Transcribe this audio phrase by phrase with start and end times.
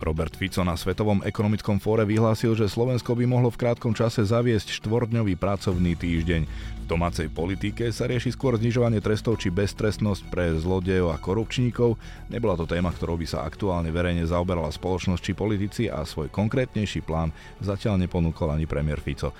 [0.00, 4.72] Robert Fico na Svetovom ekonomickom fóre vyhlásil, že Slovensko by mohlo v krátkom čase zaviesť
[4.80, 6.42] štvordňový pracovný týždeň.
[6.48, 12.00] V domácej politike sa rieši skôr znižovanie trestov či beztrestnosť pre zlodejov a korupčníkov.
[12.32, 17.04] Nebola to téma, ktorou by sa aktuálne verejne zaoberala spoločnosť či politici a svoj konkrétnejší
[17.04, 17.30] plán
[17.60, 19.36] zatiaľ neponúkol ani premiér Fico.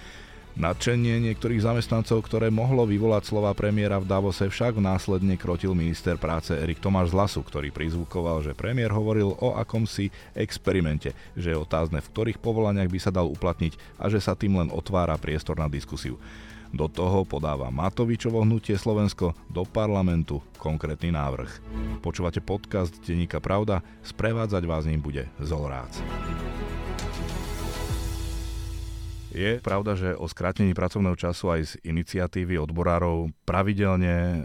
[0.61, 6.53] Nadšenie niektorých zamestnancov, ktoré mohlo vyvolať slova premiéra v Davose, však následne krotil minister práce
[6.53, 12.05] Erik Tomáš z Lasu, ktorý prizvukoval, že premiér hovoril o akomsi experimente, že je otázne,
[12.05, 15.65] v ktorých povolaniach by sa dal uplatniť a že sa tým len otvára priestor na
[15.65, 16.21] diskusiu.
[16.77, 21.51] Do toho podáva Matovičovo hnutie Slovensko do parlamentu konkrétny návrh.
[22.05, 26.05] Počúvate podcast Deníka Pravda, sprevádzať vás ním bude Zolrác.
[29.31, 34.39] Je pravda, že o skrátení pracovného času aj z iniciatívy odborárov pravidelne e,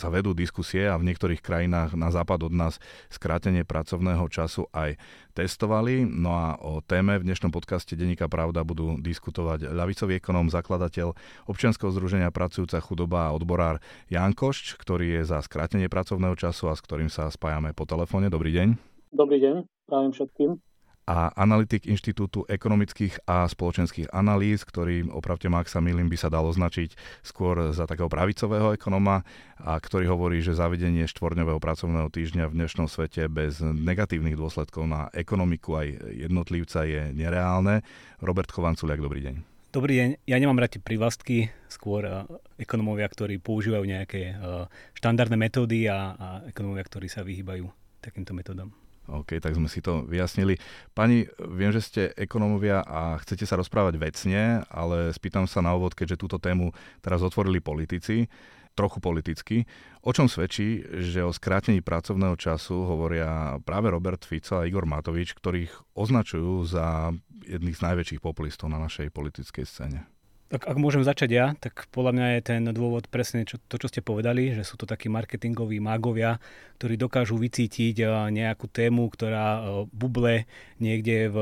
[0.00, 2.80] sa vedú diskusie a v niektorých krajinách na západ od nás
[3.12, 4.96] skrátenie pracovného času aj
[5.36, 6.08] testovali.
[6.08, 11.12] No a o téme v dnešnom podcaste Deníka Pravda budú diskutovať ľavicový ekonóm, zakladateľ
[11.44, 16.74] občianskeho združenia Pracujúca chudoba a odborár Jan Košč, ktorý je za skrátenie pracovného času a
[16.74, 18.32] s ktorým sa spájame po telefóne.
[18.32, 18.68] Dobrý deň.
[19.12, 20.73] Dobrý deň, prajem všetkým
[21.04, 26.32] a analytik Inštitútu ekonomických a spoločenských analýz, ktorý, opravte ma, ak sa milím, by sa
[26.32, 29.20] dalo označiť skôr za takého pravicového ekonoma
[29.60, 35.12] a ktorý hovorí, že zavedenie štvorňového pracovného týždňa v dnešnom svete bez negatívnych dôsledkov na
[35.12, 35.88] ekonomiku aj
[36.24, 37.84] jednotlivca je nereálne.
[38.24, 39.36] Robert Chovanculiak, dobrý deň.
[39.74, 40.08] Dobrý deň.
[40.30, 42.30] Ja nemám rád privlastky, skôr uh,
[42.62, 47.66] ekonomovia, ktorí používajú nejaké uh, štandardné metódy a, a ekonomovia, ktorí sa vyhýbajú
[47.98, 48.70] takýmto metodám.
[49.04, 50.56] OK, tak sme si to vyjasnili.
[50.96, 55.92] Pani, viem, že ste ekonomovia a chcete sa rozprávať vecne, ale spýtam sa na úvod,
[55.92, 56.72] keďže túto tému
[57.04, 58.32] teraz otvorili politici,
[58.74, 59.56] trochu politicky.
[60.02, 65.32] O čom svedčí, že o skrátení pracovného času hovoria práve Robert Fico a Igor Matovič,
[65.36, 67.14] ktorých označujú za
[67.46, 70.13] jedných z najväčších populistov na našej politickej scéne?
[70.52, 73.88] Ak, ak môžem začať ja, tak podľa mňa je ten dôvod presne čo, to, čo
[73.88, 76.36] ste povedali, že sú to takí marketingoví mágovia,
[76.76, 80.44] ktorí dokážu vycítiť eh, nejakú tému, ktorá eh, buble
[80.78, 81.36] niekde v,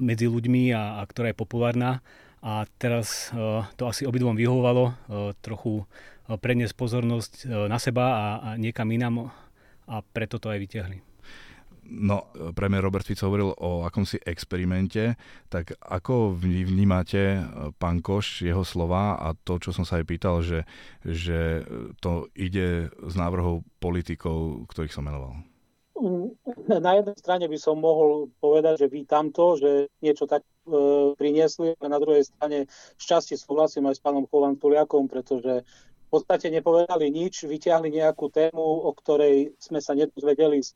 [0.00, 2.00] medzi ľuďmi a, a ktorá je populárna.
[2.40, 4.96] A teraz eh, to asi obidvom vyhovovalo
[5.44, 5.84] trochu
[6.24, 7.32] preniesť pozornosť
[7.68, 9.28] na seba a, a niekam inám
[9.84, 11.13] a preto to aj vyťahli.
[11.84, 15.20] No, premiér Robert Fico hovoril o akomsi experimente,
[15.52, 17.40] tak ako vnímate, e,
[17.76, 20.64] pán Koš, jeho slova a to, čo som sa aj pýtal, že,
[21.04, 21.60] že
[22.00, 25.36] to ide z návrhov politikov, ktorých som menoval?
[26.66, 29.70] Na jednej strane by som mohol povedať, že vítam to, že
[30.02, 32.66] niečo tak e, priniesli, a na druhej strane
[32.98, 34.26] šťastie súhlasím aj s pánom
[34.58, 40.74] Tuliakom, pretože v podstate nepovedali nič, vyťahli nejakú tému, o ktorej sme sa nedozvedeli z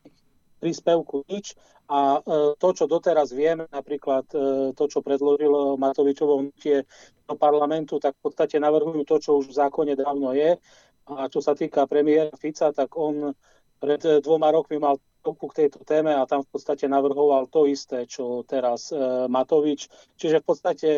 [0.58, 1.54] príspevku nič
[1.88, 4.38] a e, to, čo doteraz vieme, napríklad e,
[4.76, 6.84] to, čo predložil Matovičovo hnutie
[7.24, 10.60] do parlamentu, tak v podstate navrhujú to, čo už v zákone dávno je.
[11.08, 13.32] A čo sa týka premiéra Fica, tak on
[13.80, 18.44] pred dvoma rokmi mal k tejto téme a tam v podstate navrhoval to isté, čo
[18.44, 19.88] teraz e, Matovič.
[20.20, 20.91] Čiže v podstate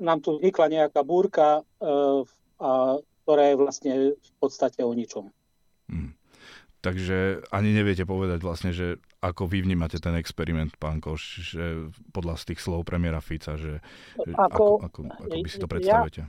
[0.00, 1.60] nám tu vznikla nejaká búrka,
[3.24, 5.28] ktorá je vlastne v podstate o ničom.
[5.92, 6.13] Hmm.
[6.84, 12.36] Takže ani neviete povedať vlastne, že ako vy vnímate ten experiment, pán Koš, že podľa
[12.36, 13.80] z tých slov premiéra Fica, že,
[14.20, 16.22] že ako, ako, ako, ako by si to predstavujete?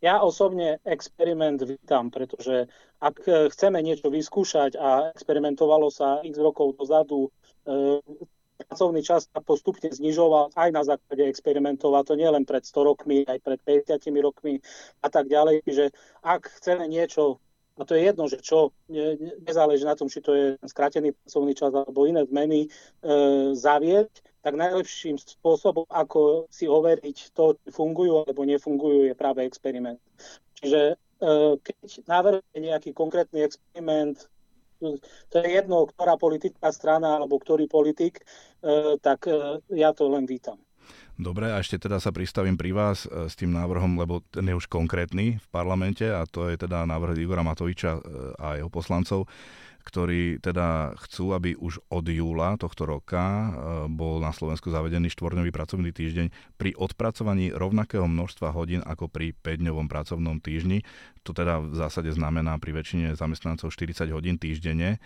[0.00, 2.64] ja osobne experiment vítam, pretože
[3.04, 7.28] ak chceme niečo vyskúšať a experimentovalo sa x rokov dozadu,
[7.68, 8.00] e,
[8.64, 12.88] pracovný čas sa postupne znižoval aj na základe experimentov, a to nie len pred 100
[12.88, 14.64] rokmi, aj pred 50 rokmi
[15.04, 15.60] a tak ďalej.
[15.68, 15.84] Čiže
[16.24, 17.43] ak chceme niečo
[17.74, 21.52] a to je jedno, že čo, ne, nezáleží na tom, či to je skrátený pracovný
[21.58, 22.68] čas alebo iné zmeny, e,
[23.58, 24.10] zavieť,
[24.46, 29.98] tak najlepším spôsobom, ako si overiť to, či fungujú alebo nefungujú, je práve experiment.
[30.62, 30.96] Čiže e,
[31.58, 31.76] keď
[32.06, 34.30] navrhne nejaký konkrétny experiment,
[35.32, 38.22] to je jedno, ktorá politická strana alebo ktorý politik,
[38.62, 40.60] e, tak e, ja to len vítam.
[41.14, 44.58] Dobre, a ešte teda sa pristavím pri vás e, s tým návrhom, lebo ten je
[44.58, 48.00] už konkrétny v parlamente a to je teda návrh Igora Matoviča e,
[48.34, 49.30] a jeho poslancov,
[49.86, 53.48] ktorí teda chcú, aby už od júla tohto roka e,
[53.94, 59.86] bol na Slovensku zavedený štvorňový pracovný týždeň pri odpracovaní rovnakého množstva hodín ako pri 5-dňovom
[59.86, 60.82] pracovnom týždni.
[61.22, 64.98] To teda v zásade znamená pri väčšine zamestnancov 40 hodín týždenne.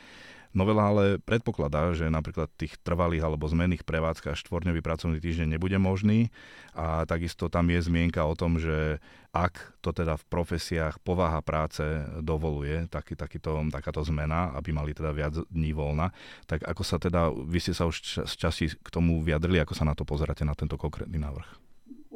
[0.57, 6.33] Novela ale predpokladá, že napríklad tých trvalých alebo zmenných prevádzkach štvorňový pracovný týždeň nebude možný
[6.73, 8.99] a takisto tam je zmienka o tom, že
[9.29, 11.85] ak to teda v profesiách povaha práce
[12.25, 16.17] dovoluje, taký, takýto, takáto zmena, aby mali teda viac dní voľna,
[16.49, 19.85] tak ako sa teda, vy ste sa už z časti k tomu vyjadrili, ako sa
[19.85, 21.68] na to pozeráte, na tento konkrétny návrh?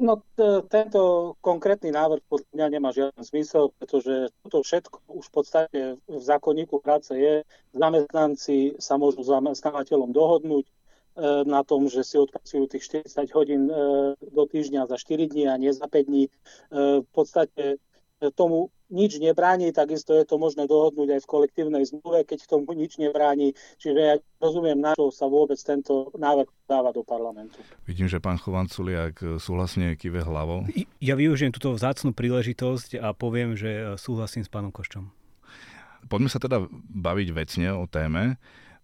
[0.02, 5.32] No t- tento konkrétny návrh podľa mňa nemá žiaden zmysel, pretože toto všetko už v
[5.32, 7.46] podstate v zákonníku práce je.
[7.70, 10.72] Zamestnanci sa môžu zamestnávateľom dohodnúť e,
[11.46, 13.74] na tom, že si odpracujú tých 40 hodín e,
[14.18, 16.26] do týždňa za 4 dní a nie za 5 dní.
[16.26, 16.30] E,
[17.06, 17.78] v podstate
[18.34, 23.00] tomu nič nebráni, takisto je to možné dohodnúť aj v kolektívnej zmluve, keď tomu nič
[23.00, 23.56] nebráni.
[23.80, 27.56] Čiže ja rozumiem, na čo sa vôbec tento návrh dáva do parlamentu.
[27.88, 30.68] Vidím, že pán Chovanculiak súhlasne kive hlavou.
[31.00, 35.08] Ja využijem túto vzácnú príležitosť a poviem, že súhlasím s pánom Koščom.
[36.12, 38.36] Poďme sa teda baviť vecne o téme.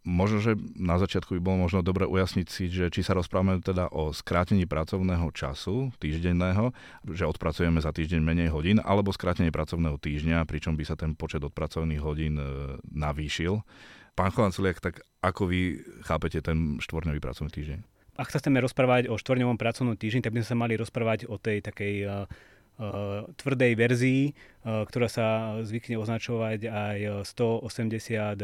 [0.06, 3.90] Možno, že na začiatku by bolo možno dobre ujasniť si, že či sa rozprávame teda
[3.90, 6.70] o skrátení pracovného času týždenného,
[7.12, 11.42] že odpracujeme za týždeň menej hodín, alebo skrátenie pracovného týždňa, pričom by sa ten počet
[11.42, 13.60] odpracovaných hodín e, navýšil.
[14.14, 17.78] Pán Chovanculiak, tak ako vy chápete ten štvorňový pracovný týždeň?
[18.18, 21.38] Ak sa chceme rozprávať o štvorňovom pracovnom týždni, tak by sme sa mali rozprávať o
[21.38, 22.26] tej takej uh,
[23.34, 24.22] tvrdej verzii,
[24.62, 28.38] ktorá sa zvykne označovať aj 180-100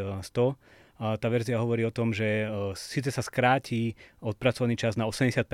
[1.20, 2.46] tá verzia hovorí o tom, že e,
[2.78, 5.44] síce sa skráti odpracovaný čas na 80%,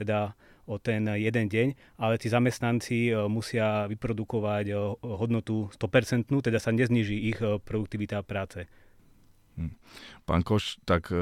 [0.00, 0.32] teda
[0.64, 6.72] o ten jeden deň, ale tí zamestnanci e, musia vyprodukovať e, hodnotu 100%, teda sa
[6.72, 8.64] nezniží ich produktivita práce.
[9.60, 9.74] Hm.
[10.26, 11.14] Pán Koš, tak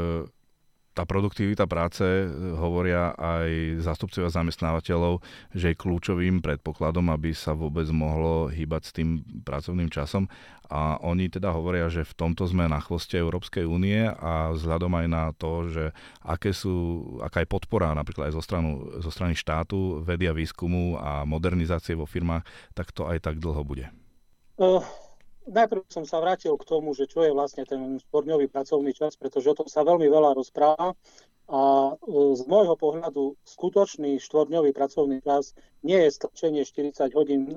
[0.92, 2.24] tá produktivita práce e,
[2.56, 5.24] hovoria aj zástupcovia zamestnávateľov,
[5.56, 10.28] že je kľúčovým predpokladom, aby sa vôbec mohlo hýbať s tým pracovným časom.
[10.72, 15.06] A oni teda hovoria, že v tomto sme na chvoste Európskej únie a vzhľadom aj
[15.08, 15.84] na to, že
[16.24, 21.28] aké sú, aká je podpora napríklad aj zo, stranu, zo strany štátu, vedia výskumu a
[21.28, 23.88] modernizácie vo firmách, tak to aj tak dlho bude.
[24.56, 25.01] Uh
[25.46, 29.50] najprv som sa vrátil k tomu, že čo je vlastne ten štvorňový pracovný čas, pretože
[29.50, 30.94] o tom sa veľmi veľa rozpráva.
[31.52, 35.52] A e, z môjho pohľadu skutočný štvorňový pracovný čas
[35.82, 37.54] nie je stlačenie 40 hodín e,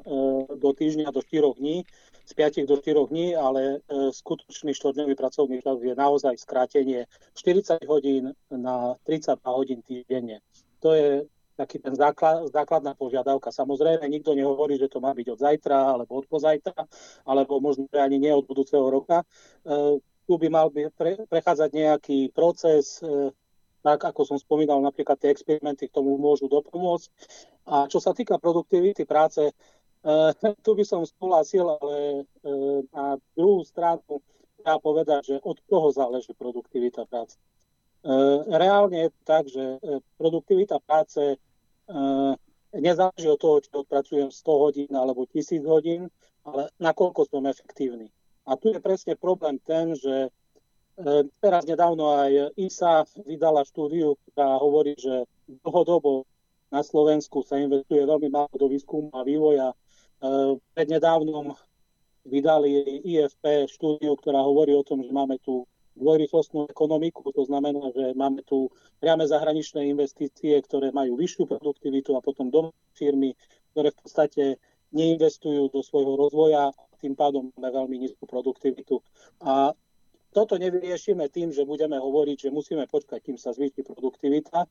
[0.58, 1.86] do týždňa do 4 dní,
[2.26, 7.06] z 5 do 4 dní, ale e, skutočný štvorňový pracovný čas je naozaj skrátenie
[7.38, 10.42] 40 hodín na 32 hodín týždenne.
[10.82, 13.50] To je taký ten základ, základná požiadavka.
[13.50, 16.75] Samozrejme, nikto nehovorí, že to má byť od zajtra alebo od pozajtra,
[17.24, 19.24] alebo možno ani nie od budúceho roka.
[19.24, 19.25] E,
[20.00, 23.31] tu by mal by pre, prechádzať nejaký proces, e,
[23.81, 27.07] tak ako som spomínal, napríklad tie experimenty k tomu môžu dopomôcť.
[27.72, 29.54] A čo sa týka produktivity práce, e,
[30.60, 32.51] tu by som súhlasil, ale e,
[32.92, 34.22] na druhú stranu
[34.60, 37.38] treba povedať, že od koho záleží produktivita práce.
[37.38, 38.12] E,
[38.50, 39.78] reálne je tak, že e,
[40.18, 41.38] produktivita práce
[42.76, 46.02] nezáleží od toho, či odpracujem 100 hodín alebo 1000 hodín,
[46.46, 48.12] ale nakoľko som efektívny.
[48.46, 50.30] A tu je presne problém ten, že
[51.42, 55.26] teraz nedávno aj ISA vydala štúdiu, ktorá hovorí, že
[55.66, 56.24] dlhodobo
[56.72, 59.74] na Slovensku sa investuje veľmi málo do výskumu a vývoja.
[60.74, 61.58] Prednedávnom
[62.26, 68.13] vydali IFP štúdiu, ktorá hovorí o tom, že máme tu dvojrychlostnú ekonomiku, to znamená, že
[68.13, 68.69] máme tu
[69.00, 73.33] priame zahraničné investície, ktoré majú vyššiu produktivitu a potom dom firmy,
[73.71, 74.44] ktoré v podstate
[74.95, 79.03] neinvestujú do svojho rozvoja a tým pádom máme veľmi nízku produktivitu.
[79.44, 79.75] A
[80.36, 84.63] toto nevyriešime tým, že budeme hovoriť, že musíme počkať, kým sa zvýši produktivita.
[84.63, 84.67] E,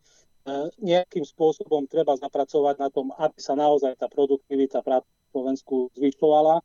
[0.84, 5.00] nejakým spôsobom treba zapracovať na tom, aby sa naozaj tá produktivita v
[5.32, 6.60] Slovensku zvyšovala.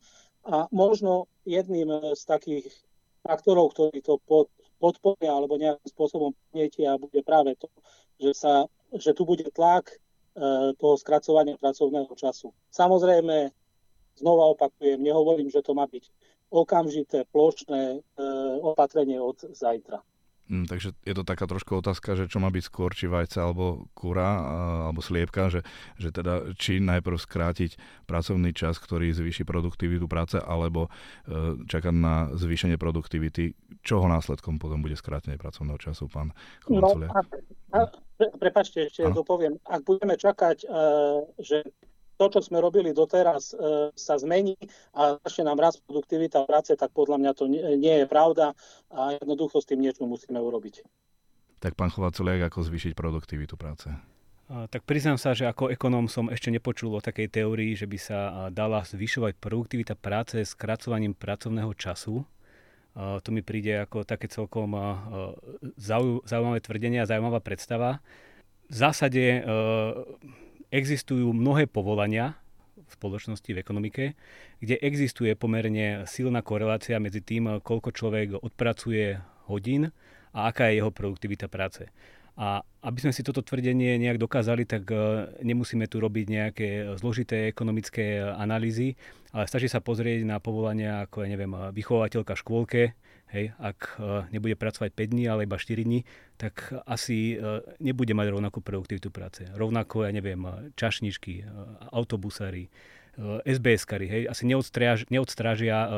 [0.52, 2.68] A možno jedným z takých
[3.30, 4.50] faktorov, ktorí to pod,
[4.82, 7.70] podporia alebo nejakým spôsobom podnietia, bude práve to,
[8.18, 8.54] že, sa,
[8.90, 9.96] že tu bude tlak e,
[10.74, 12.50] toho skracovania pracovného času.
[12.74, 13.54] Samozrejme,
[14.18, 16.10] znova opakujem, nehovorím, že to má byť
[16.50, 18.26] okamžité, plošné e,
[18.66, 20.02] opatrenie od zajtra.
[20.50, 23.86] Mm, takže je to taká trošku otázka, že čo má byť skôr, či vajce alebo
[23.94, 24.42] kura
[24.90, 25.62] alebo sliepka, že,
[26.02, 27.78] že teda či najprv skrátiť
[28.10, 30.90] pracovný čas, ktorý zvýši produktivitu práce, alebo
[31.30, 33.54] e, čakať na zvýšenie produktivity,
[33.86, 36.34] čoho následkom potom bude skrátenie pracovného času, pán
[36.66, 36.98] No,
[37.70, 39.62] ak, pre, prepačte, ešte to poviem.
[39.70, 40.68] Ak budeme čakať, e,
[41.46, 41.62] že
[42.20, 44.60] to, čo sme robili doteraz, e, sa zmení
[44.92, 48.52] a začne nám rast produktivita práce, tak podľa mňa to nie, nie je pravda
[48.92, 50.84] a jednoducho s tým niečo musíme urobiť.
[51.64, 53.88] Tak pán Chovacoliak, ako zvýšiť produktivitu práce?
[54.50, 58.20] Tak priznám sa, že ako ekonóm som ešte nepočul o takej teórii, že by sa
[58.50, 62.26] dala zvyšovať produktivita práce skracovaním pracovného času.
[62.98, 64.74] To mi príde ako také celkom
[66.26, 68.02] zaujímavé tvrdenie a zaujímavá predstava.
[68.74, 69.46] V zásade
[70.70, 72.38] existujú mnohé povolania
[72.78, 74.04] v spoločnosti, v ekonomike,
[74.62, 79.94] kde existuje pomerne silná korelácia medzi tým, koľko človek odpracuje hodín
[80.34, 81.90] a aká je jeho produktivita práce.
[82.40, 84.96] A aby sme si toto tvrdenie nejak dokázali, tak e,
[85.44, 88.96] nemusíme tu robiť nejaké zložité ekonomické analýzy,
[89.36, 92.82] ale stačí sa pozrieť na povolania ako, ja neviem, vychovateľka v škôlke,
[93.32, 96.04] hej, ak e, nebude pracovať 5 dní, ale iba 4 dní,
[96.38, 99.46] tak asi e, nebude mať rovnakú produktivitu práce.
[99.54, 100.42] Rovnako, ja neviem,
[100.76, 101.46] čašničky,
[101.94, 102.70] autobusári,
[103.44, 105.92] SBS-kari, hej, asi neodstráž, neodstrážia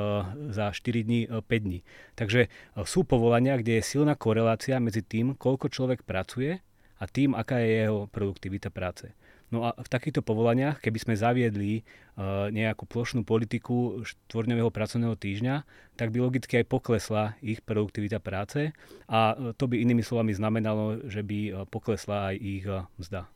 [0.50, 1.85] za 4 dní, uh, 5 dní.
[2.17, 2.50] Takže
[2.81, 6.65] sú povolania, kde je silná korelácia medzi tým, koľko človek pracuje
[6.97, 9.13] a tým, aká je jeho produktivita práce.
[9.51, 15.55] No a v takýchto povolaniach, keby sme zaviedli uh, nejakú plošnú politiku štvorňového pracovného týždňa,
[16.00, 18.72] tak by logicky aj poklesla ich produktivita práce
[19.12, 22.63] a to by inými slovami znamenalo, že by poklesla aj ich
[22.96, 23.27] mzda.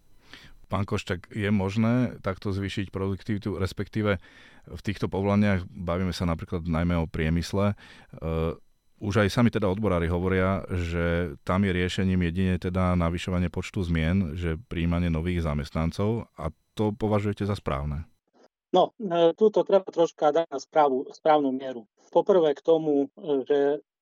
[0.65, 4.17] Pán Koščak, je možné takto zvýšiť produktivitu, respektíve
[4.65, 7.77] v týchto povolaniach, bavíme sa napríklad najmä o priemysle,
[8.99, 14.39] už aj sami teda odborári hovoria, že tam je riešením jedine teda navyšovanie počtu zmien,
[14.39, 18.07] že príjmanie nových zamestnancov a to považujete za správne?
[18.75, 21.87] No, e, túto treba troška dať na správu, správnu mieru.
[22.11, 23.59] Poprvé k tomu, e, že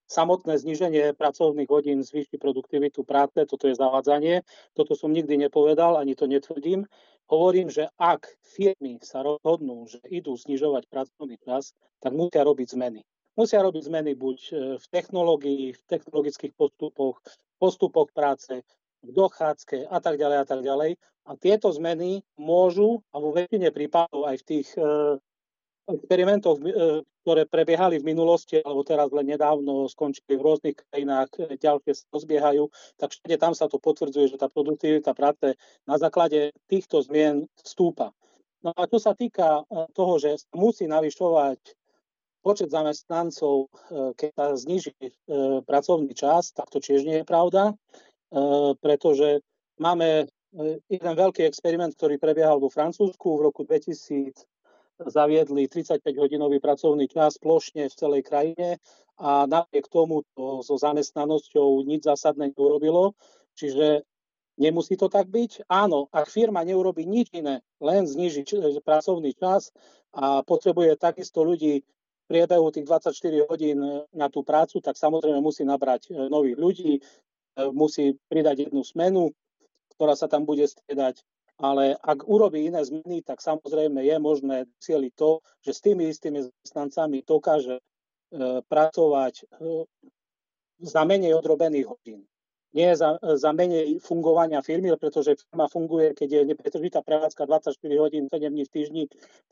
[0.09, 4.41] samotné zníženie pracovných hodín zvýši produktivitu práce, toto je zavádzanie.
[4.73, 6.85] Toto som nikdy nepovedal, ani to netvrdím.
[7.29, 11.73] Hovorím, že ak firmy sa rozhodnú, že idú znižovať pracovný čas,
[12.03, 13.01] tak musia robiť zmeny.
[13.33, 17.17] Musia robiť zmeny buď e, v technológii, v technologických postupoch,
[17.57, 18.61] postupoch práce,
[19.03, 20.91] v dochádzke a tak ďalej a tak ďalej.
[21.23, 25.17] A tieto zmeny môžu, a vo väčšine prípadov aj v tých e,
[25.87, 31.57] experimentoch, e, ktoré prebiehali v minulosti, alebo teraz len nedávno skončili v rôznych krajinách, e,
[31.59, 32.63] ďalšie sa rozbiehajú,
[32.99, 38.15] tak všade tam sa to potvrdzuje, že tá produktivita práce na základe týchto zmien stúpa.
[38.63, 41.59] No a čo sa týka e, toho, že musí navyšovať
[42.43, 43.71] počet zamestnancov,
[44.19, 44.91] keď sa zniží
[45.63, 47.71] pracovný čas, tak to tiež nie je pravda,
[48.83, 49.39] pretože
[49.79, 50.27] máme
[50.91, 54.43] jeden veľký experiment, ktorý prebiehal vo Francúzsku v roku 2000
[55.01, 58.77] zaviedli 35-hodinový pracovný čas plošne v celej krajine
[59.17, 63.17] a napriek tomu to so zamestnanosťou nič zásadné neurobilo.
[63.57, 64.05] Čiže
[64.57, 65.65] nemusí to tak byť.
[65.69, 69.73] Áno, ak firma neurobi nič iné, len znižiť e, pracovný čas
[70.13, 71.81] a potrebuje takisto ľudí
[72.27, 76.93] priebehu tých 24 hodín e, na tú prácu, tak samozrejme musí nabrať e, nových ľudí,
[77.69, 79.29] musí pridať jednu smenu,
[79.93, 81.21] ktorá sa tam bude striedať
[81.61, 86.39] ale ak urobí iné zmeny, tak samozrejme je možné cieliť to, že s tými istými
[86.41, 87.83] zamestnancami dokáže e,
[88.65, 89.85] pracovať e,
[90.81, 92.25] za menej odrobených hodín.
[92.73, 98.25] Nie za, za menej fungovania firmy, pretože firma funguje, keď je nepretržitá prevádzka 24 hodín,
[98.33, 99.03] 7 dní v týždni,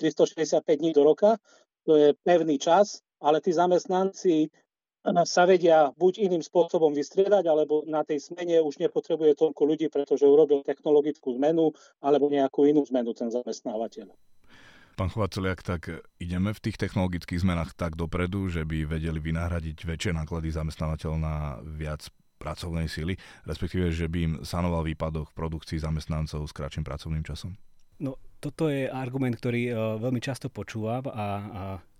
[0.01, 1.38] 365 dní do roka.
[1.86, 4.50] To je pevný čas, ale tí zamestnanci
[5.25, 10.30] sa vedia buď iným spôsobom vystriedať, alebo na tej smene už nepotrebuje toľko ľudí, pretože
[10.30, 11.74] urobil technologickú zmenu
[12.06, 14.13] alebo nejakú inú zmenu ten zamestnávateľ.
[14.94, 15.90] Pán Chovaceliak, tak
[16.22, 21.58] ideme v tých technologických zmenách tak dopredu, že by vedeli vynahradiť väčšie náklady zamestnávateľ na
[21.66, 22.06] viac
[22.41, 23.13] pracovnej síly,
[23.45, 27.53] respektíve, že by im sanoval výpadok v produkcii zamestnancov s kratším pracovným časom?
[28.01, 31.27] No, toto je argument, ktorý uh, veľmi často počúvam a, a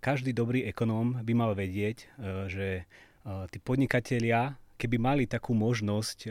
[0.01, 6.25] každý dobrý ekonóm by mal vedieť, uh, že uh, tí podnikatelia, keby mali takú možnosť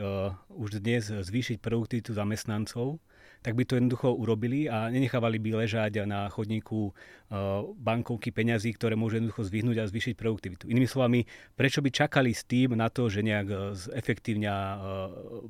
[0.58, 2.98] už dnes zvýšiť produktivitu zamestnancov,
[3.40, 9.00] tak by to jednoducho urobili a nenechávali by ležať na chodníku uh, bankovky peňazí, ktoré
[9.00, 10.68] môžu jednoducho zvyhnúť a zvýšiť produktivitu.
[10.68, 11.24] Inými slovami,
[11.56, 14.78] prečo by čakali s tým na to, že nejak uh, zefektívňa uh,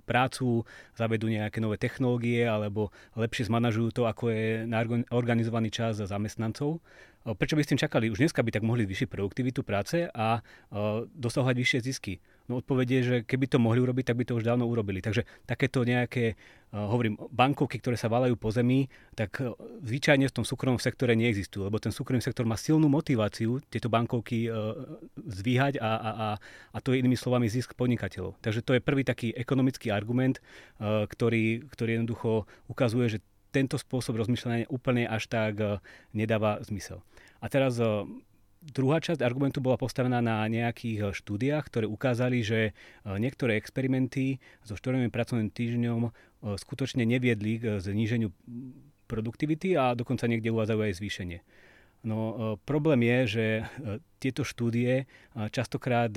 [0.06, 0.62] prácu,
[0.94, 4.70] zavedú nejaké nové technológie alebo lepšie zmanažujú to, ako je
[5.10, 6.78] organizovaný čas zamestnancov,
[7.20, 8.08] Prečo by s tým čakali?
[8.08, 10.40] Už dneska by tak mohli zvýšiť produktivitu práce a
[11.12, 12.16] dosahovať vyššie zisky.
[12.48, 14.98] No odpovede je, že keby to mohli urobiť, tak by to už dávno urobili.
[14.98, 16.34] Takže takéto nejaké,
[16.74, 19.38] hovorím, bankovky, ktoré sa valajú po zemi, tak
[19.86, 24.50] zvyčajne v tom súkromnom sektore neexistujú, lebo ten súkromný sektor má silnú motiváciu tieto bankovky
[25.14, 26.28] zvíhať a, a, a,
[26.74, 28.34] a to je inými slovami zisk podnikateľov.
[28.42, 30.42] Takže to je prvý taký ekonomický argument,
[30.82, 33.18] ktorý, ktorý jednoducho ukazuje, že
[33.50, 35.82] tento spôsob rozmýšľania úplne až tak uh,
[36.14, 37.02] nedáva zmysel.
[37.42, 38.06] A teraz uh,
[38.60, 42.76] Druhá časť argumentu bola postavená na nejakých eh, štúdiách, ktoré ukázali, že
[43.08, 46.12] niektoré experimenty so štvorným pracovným týždňom
[46.60, 48.28] skutočne neviedli k zníženiu
[49.08, 51.38] produktivity a dokonca niekde uvádzajú aj zvýšenie.
[52.00, 53.46] No problém je, že
[54.16, 55.04] tieto štúdie
[55.52, 56.12] častokrát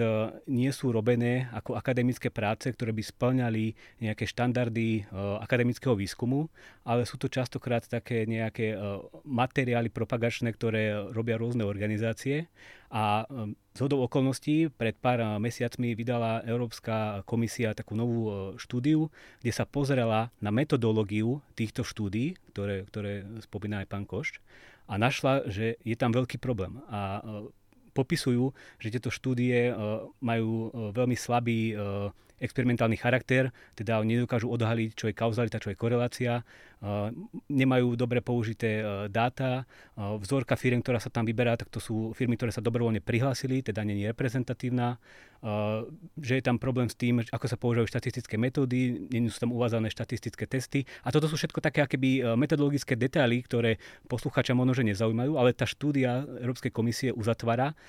[0.48, 5.08] nie sú robené ako akademické práce, ktoré by splňali nejaké štandardy
[5.44, 6.48] akademického výskumu,
[6.88, 8.80] ale sú to častokrát také nejaké
[9.28, 12.48] materiály propagačné, ktoré robia rôzne organizácie.
[12.88, 13.28] A
[13.76, 19.12] z okolností pred pár mesiacmi vydala Európska komisia takú novú štúdiu,
[19.44, 24.40] kde sa pozerala na metodológiu týchto štúdí, ktoré, ktoré spomína aj pán Košč,
[24.94, 26.78] a našla, že je tam veľký problém.
[26.86, 27.26] A
[27.94, 29.74] popisujú, že tieto štúdie e,
[30.20, 31.76] majú e, veľmi slabý e,
[32.44, 36.44] experimentálny charakter, teda nedokážu odhaliť, čo je kauzalita, čo je korelácia,
[37.48, 39.64] nemajú dobre použité dáta.
[39.96, 43.88] Vzorka firm, ktorá sa tam vyberá, tak to sú firmy, ktoré sa dobrovoľne prihlásili, teda
[43.88, 45.00] nie je reprezentatívna.
[46.20, 49.96] Že je tam problém s tým, ako sa používajú štatistické metódy, nie sú tam uvádzané
[49.96, 50.84] štatistické testy.
[51.08, 53.80] A toto sú všetko také akéby metodologické detaily, ktoré
[54.12, 57.80] poslucháča možno, že nezaujímajú, ale tá štúdia Európskej komisie uzatvára,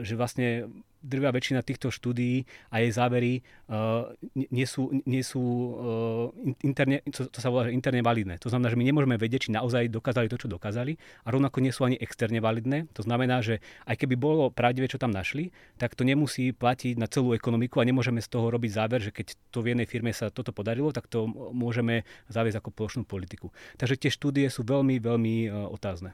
[0.00, 6.64] že vlastne drvá väčšina týchto štúdií a jej závery uh, nie sú, nie sú uh,
[6.64, 8.36] interne, to, to sa volá, že interne validné.
[8.44, 11.72] To znamená, že my nemôžeme vedieť, či naozaj dokázali to, čo dokázali a rovnako nie
[11.72, 12.88] sú ani externe validné.
[12.96, 17.08] To znamená, že aj keby bolo pravdivé, čo tam našli, tak to nemusí platiť na
[17.08, 20.28] celú ekonomiku a nemôžeme z toho robiť záver, že keď to v jednej firme sa
[20.28, 23.50] toto podarilo, tak to môžeme zaviesť ako plošnú politiku.
[23.80, 26.12] Takže tie štúdie sú veľmi, veľmi uh, otázne.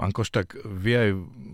[0.00, 1.10] Pán Koštak, vy aj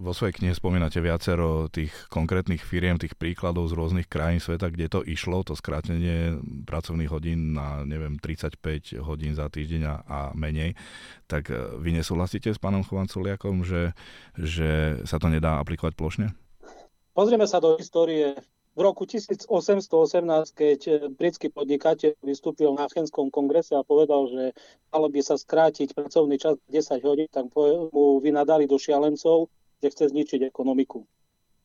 [0.06, 4.86] vo svojej knihe spomínate viacero tých konkrétnych firiem, tých príkladov z rôznych krajín sveta, kde
[4.86, 10.78] to išlo, to skrátenie pracovných hodín na, neviem, 35 hodín za týždeň a menej.
[11.26, 13.98] Tak e, vy nesúhlasíte s pánom Chovanculiakom, že,
[14.38, 16.30] že sa to nedá aplikovať plošne?
[17.18, 18.38] Pozrieme sa do histórie
[18.76, 19.48] v roku 1818,
[20.52, 24.52] keď eh, britský podnikateľ vystúpil na Achenskom kongrese a povedal, že
[24.92, 29.48] malo by sa skrátiť pracovný čas 10 hodín, tak mu vynadali do šialencov,
[29.80, 31.00] že chce zničiť ekonomiku.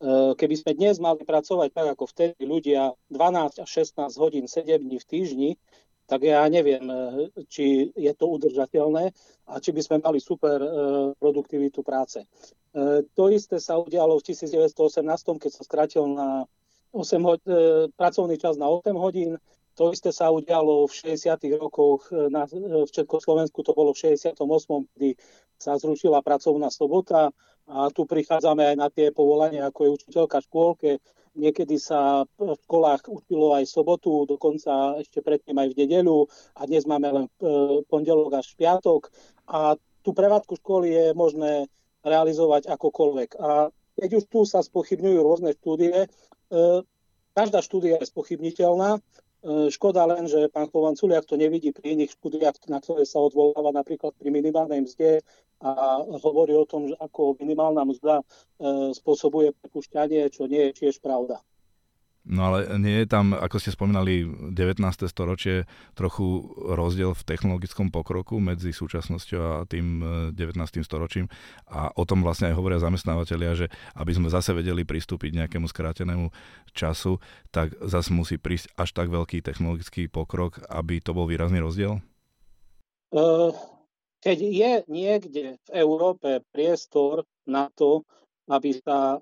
[0.02, 4.80] Eh, keby sme dnes mali pracovať tak, ako vtedy ľudia 12 až 16 hodín, 7
[4.80, 5.52] dní v týždni,
[6.08, 6.96] tak ja neviem, eh,
[7.52, 9.12] či je to udržateľné
[9.52, 10.64] a či by sme mali super
[11.20, 12.24] produktivitu práce.
[13.20, 16.48] To isté sa udialo v 1918, keď sa skrátil na
[16.92, 19.40] 8 hod- e, pracovný čas na 8 hodín.
[19.80, 21.56] To isté sa udialo v 60.
[21.56, 24.88] rokoch e, na, e, v Československu, to bolo v 68.
[24.96, 25.16] kedy
[25.56, 27.32] sa zrušila pracovná sobota
[27.72, 30.92] a tu prichádzame aj na tie povolania, ako je učiteľka v škôlke.
[31.32, 36.28] Niekedy sa v školách učilo aj sobotu, dokonca ešte predtým aj v nedeľu
[36.60, 37.26] a dnes máme len
[37.88, 39.08] pondelok až piatok
[39.48, 41.72] a tú prevádzku školy je možné
[42.04, 43.30] realizovať akokoľvek.
[43.40, 46.10] A keď už tu sa spochybňujú rôzne štúdie,
[47.32, 49.00] každá štúdia je spochybniteľná.
[49.42, 53.24] E, škoda len, že pán Chovan Culiak to nevidí pri iných štúdiách, na ktoré sa
[53.24, 55.26] odvoláva napríklad pri minimálnej mzde
[55.62, 58.24] a hovorí o tom, že ako minimálna mzda e,
[58.94, 61.42] spôsobuje prepušťanie, čo nie je tiež pravda.
[62.22, 64.78] No ale nie je tam, ako ste spomínali, 19.
[65.10, 65.66] storočie
[65.98, 70.38] trochu rozdiel v technologickom pokroku medzi súčasnosťou a tým 19.
[70.54, 71.26] E, storočím
[71.66, 76.30] a o tom vlastne aj hovoria zamestnávateľia, že aby sme zase vedeli pristúpiť nejakému skrátenému
[76.78, 77.18] času,
[77.50, 82.06] tak zase musí prísť až tak veľký technologický pokrok, aby to bol výrazný rozdiel?
[83.18, 83.22] E,
[84.22, 88.06] keď je niekde v Európe priestor na to,
[88.46, 89.18] aby sa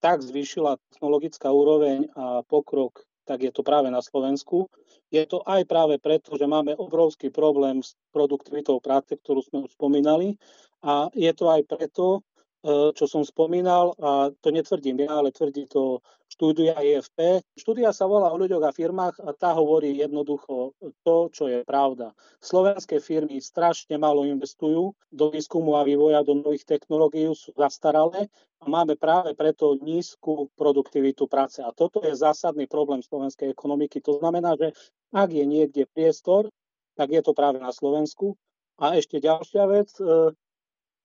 [0.00, 4.66] tak zvýšila technologická úroveň a pokrok, tak je to práve na Slovensku.
[5.14, 9.74] Je to aj práve preto, že máme obrovský problém s produktivitou práce, ktorú sme už
[9.74, 10.34] spomínali.
[10.82, 12.26] A je to aj preto,
[12.68, 17.42] čo som spomínal, a to netvrdím ja, ale tvrdí to štúdia IFP.
[17.56, 22.12] Štúdia sa volá o ľuďoch a firmách a tá hovorí jednoducho to, čo je pravda.
[22.38, 28.64] Slovenské firmy strašne málo investujú do výskumu a vývoja, do nových technológií, sú zastaralé a
[28.68, 31.64] máme práve preto nízku produktivitu práce.
[31.64, 34.04] A toto je zásadný problém slovenskej ekonomiky.
[34.04, 34.76] To znamená, že
[35.10, 36.52] ak je niekde priestor,
[36.94, 38.36] tak je to práve na Slovensku.
[38.80, 40.32] A ešte ďalšia vec, e,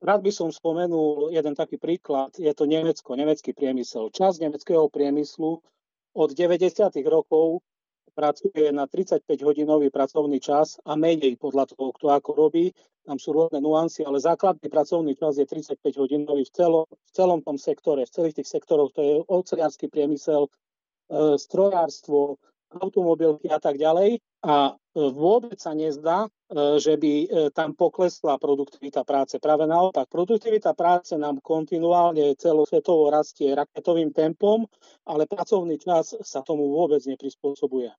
[0.05, 2.29] Rád by som spomenul jeden taký príklad.
[2.37, 4.13] Je to Nemecko, nemecký priemysel.
[4.13, 5.57] Časť nemeckého priemyslu
[6.13, 6.93] od 90.
[7.09, 7.65] rokov
[8.13, 12.69] pracuje na 35-hodinový pracovný čas a menej podľa toho, kto ako robí.
[13.01, 17.41] Tam sú rôzne nuancy, ale základný pracovný čas je 35 hodinový v celom, v celom
[17.41, 18.93] tom sektore, v celých tých sektoroch.
[18.93, 20.49] To je oceliarský priemysel, e,
[21.41, 22.37] strojárstvo,
[22.77, 24.21] automobilky a tak ďalej.
[24.45, 29.35] A vôbec sa nezdá, e, že by e, tam poklesla produktivita práce.
[29.43, 34.63] Práve naopak, produktivita práce nám kontinuálne celosvetovo rastie raketovým tempom,
[35.03, 37.91] ale pracovný čas sa tomu vôbec neprispôsobuje.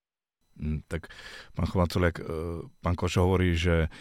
[0.57, 1.13] Mm, tak
[1.53, 2.17] pán Chovacoliak,
[2.81, 3.93] pán Košo hovorí, že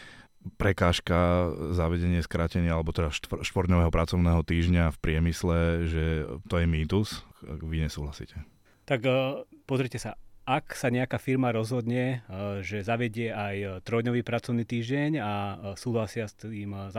[0.56, 5.58] prekážka zavedenie skrátenia alebo teda štvorňového pracovného týždňa v priemysle,
[5.90, 6.06] že
[6.48, 7.28] to je mýtus?
[7.44, 8.40] Vy nesúhlasíte?
[8.86, 9.02] Tak
[9.66, 10.14] pozrite sa,
[10.46, 16.30] ak sa nejaká firma rozhodne, eh, že zavedie aj trojdňový pracovný týždeň a eh, súhlasia
[16.30, 16.94] s tým eh,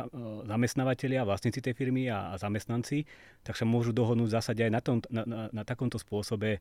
[0.50, 3.06] zamestnávateľia, vlastníci tej firmy a zamestnanci,
[3.46, 6.58] tak sa môžu dohodnúť v zásade aj na, tom, na, na, na takomto spôsobe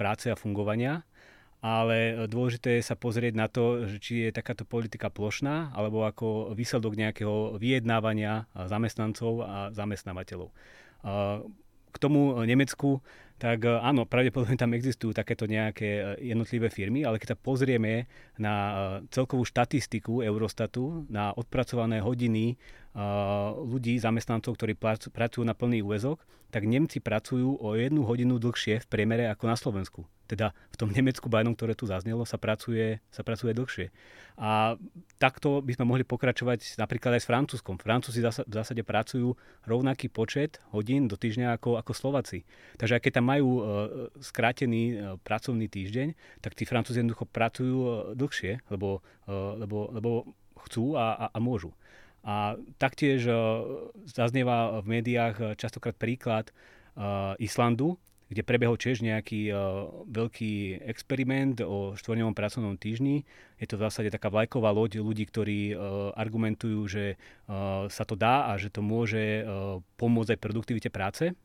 [0.00, 1.04] práce a fungovania.
[1.62, 6.96] Ale dôležité je sa pozrieť na to, či je takáto politika plošná, alebo ako výsledok
[6.98, 10.50] nejakého vyjednávania zamestnancov a zamestnávateľov.
[11.92, 13.04] K tomu Nemecku
[13.42, 18.06] tak e, áno, pravdepodobne tam existujú takéto nejaké e, jednotlivé firmy, ale keď sa pozrieme
[18.38, 18.72] na e,
[19.10, 22.54] celkovú štatistiku Eurostatu, na odpracované hodiny
[23.62, 24.76] ľudí, zamestnancov, ktorí
[25.12, 26.20] pracujú na plný úvezok,
[26.52, 30.88] tak Nemci pracujú o jednu hodinu dlhšie v priemere ako na Slovensku teda v tom
[30.88, 33.92] Nemecku bajnom, ktoré tu zaznelo, sa pracuje, sa pracuje dlhšie.
[34.40, 34.80] A
[35.20, 37.76] takto by sme mohli pokračovať napríklad aj s Francúzskom.
[37.76, 39.36] Francúzi v zásade pracujú
[39.68, 42.48] rovnaký počet hodín do týždňa ako, ako Slováci.
[42.80, 43.62] Takže aj keď tam majú uh,
[44.24, 50.10] skrátený uh, pracovný týždeň, tak tí Francúzi jednoducho pracujú uh, dlhšie, lebo, lebo, lebo
[50.64, 51.76] chcú a, a, a môžu.
[52.22, 53.34] A taktiež uh,
[54.06, 56.54] zaznieva v médiách častokrát príklad
[56.94, 57.98] uh, Islandu,
[58.32, 59.52] kde prebehol tiež nejaký
[60.08, 63.28] veľký experiment o štvorňovom pracovnom týždni.
[63.60, 65.76] Je to v zásade taká vlajková loď ľudí, ktorí
[66.16, 67.20] argumentujú, že
[67.92, 69.44] sa to dá a že to môže
[70.00, 71.36] pomôcť aj produktivite práce.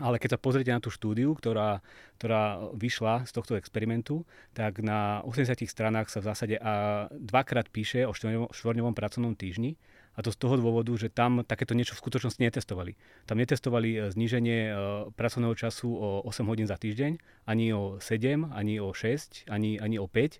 [0.00, 1.84] Ale keď sa pozriete na tú štúdiu, ktorá,
[2.16, 8.08] ktorá vyšla z tohto experimentu, tak na 80 stranách sa v zásade a dvakrát píše
[8.08, 9.76] o štvorňovom pracovnom týždni
[10.14, 12.94] a to z toho dôvodu, že tam takéto niečo v skutočnosti netestovali.
[13.26, 14.72] Tam netestovali e, zníženie e,
[15.14, 17.18] pracovného času o 8 hodín za týždeň,
[17.50, 20.38] ani o 7, ani o 6, ani, ani o 5,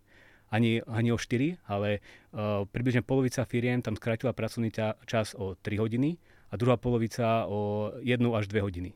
[0.55, 4.71] ani, ani o 4, ale uh, približne polovica firiem tam skrátila pracovný
[5.03, 6.15] čas o 3 hodiny
[6.51, 8.95] a druhá polovica o 1 až 2 hodiny.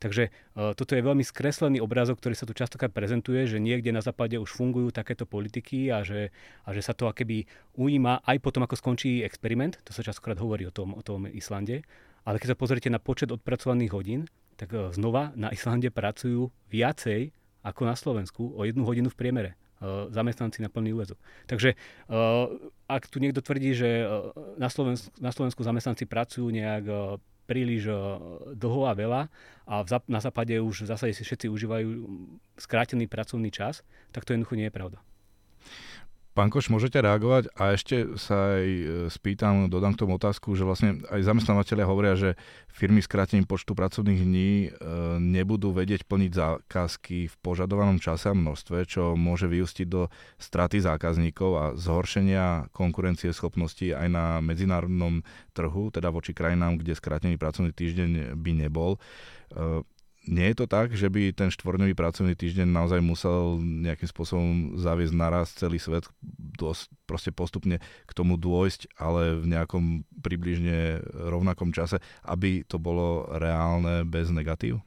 [0.00, 4.00] Takže uh, toto je veľmi skreslený obrázok, ktorý sa tu častokrát prezentuje, že niekde na
[4.00, 6.32] západe už fungujú takéto politiky a že,
[6.64, 7.44] a že sa to akéby
[7.76, 9.76] ujíma aj potom, ako skončí experiment.
[9.84, 11.84] To sa častokrát hovorí o tom, o tom Islande.
[12.24, 14.24] Ale keď sa pozriete na počet odpracovaných hodín,
[14.56, 19.50] tak uh, znova na Islande pracujú viacej ako na Slovensku o jednu hodinu v priemere
[19.84, 21.20] uh, zamestnanci na plný úvezok.
[21.44, 21.76] Takže
[22.88, 24.02] ak tu niekto tvrdí, že
[24.58, 26.84] na Slovensku, na Slovensku zamestnanci pracujú nejak
[27.50, 27.98] príliš eh,
[28.54, 29.22] dlho a veľa
[29.66, 29.74] a
[30.06, 31.90] na západe už v zásade si všetci užívajú
[32.54, 33.82] skrátený pracovný čas,
[34.14, 34.98] tak to jednoducho nie je pravda.
[36.40, 40.64] Pán Koš, môžete reagovať a ešte sa aj e, spýtam, dodám k tomu otázku, že
[40.64, 42.40] vlastne aj zamestnávateľia hovoria, že
[42.72, 44.68] firmy s krátením počtu pracovných dní e,
[45.20, 50.08] nebudú vedieť plniť zákazky v požadovanom čase a množstve, čo môže vyústiť do
[50.40, 55.20] straty zákazníkov a zhoršenia konkurencie schopnosti aj na medzinárodnom
[55.52, 58.96] trhu, teda voči krajinám, kde skrátený pracovný týždeň by nebol.
[60.28, 65.16] Nie je to tak, že by ten štvorňový pracovný týždeň naozaj musel nejakým spôsobom zaviesť
[65.16, 66.04] naraz celý svet,
[66.60, 73.32] dosť, proste postupne k tomu dôjsť, ale v nejakom približne rovnakom čase, aby to bolo
[73.32, 74.84] reálne bez negatív?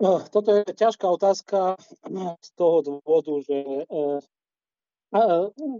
[0.00, 1.76] No, toto je ťažká otázka
[2.40, 4.18] z toho dôvodu, že eh,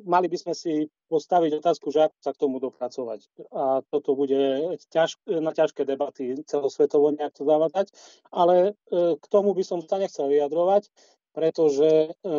[0.05, 3.21] Mali by sme si postaviť otázku, že ako sa k tomu dopracovať.
[3.57, 7.88] A toto bude ťaž, na ťažké debaty celosvetovo nejak to dávať.
[8.29, 10.92] Ale e, k tomu by som sa nechcel vyjadrovať,
[11.33, 12.33] pretože e,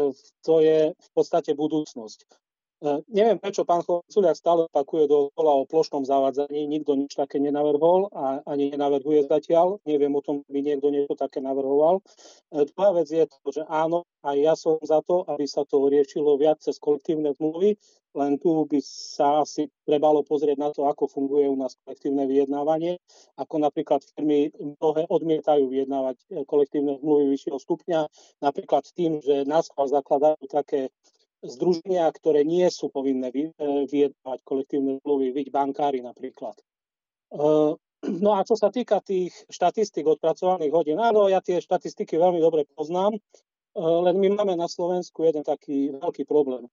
[0.45, 2.29] to je v podstate budúcnosť.
[2.83, 3.79] E, neviem, prečo pán
[4.11, 6.67] Culiak stále opakuje dokola o plošnom zavádzaní.
[6.67, 9.79] Nikto nič také nenavrhol a ani nenavrhuje zatiaľ.
[9.87, 12.03] Neviem o tom, by niekto niečo také navrhoval.
[12.51, 15.87] E, druhá vec je to, že áno, aj ja som za to, aby sa to
[15.87, 17.79] riešilo viac cez kolektívne zmluvy,
[18.19, 22.99] len tu by sa asi trebalo pozrieť na to, ako funguje u nás kolektívne vyjednávanie,
[23.39, 28.11] ako napríklad firmy mnohé odmietajú vyjednávať e, kolektívne zmluvy vyššieho stupňa,
[28.43, 30.91] napríklad tým, že nás zakladajú také
[31.43, 33.51] združenia, ktoré nie sú povinné e,
[33.87, 36.55] vyjednávať kolektívne zmluvy, byť bankári napríklad.
[36.55, 36.63] E,
[38.23, 42.63] no a čo sa týka tých štatistik odpracovaných hodín, áno, ja tie štatistiky veľmi dobre
[42.71, 43.19] poznám, e,
[43.79, 46.65] len my máme na Slovensku jeden taký veľký problém.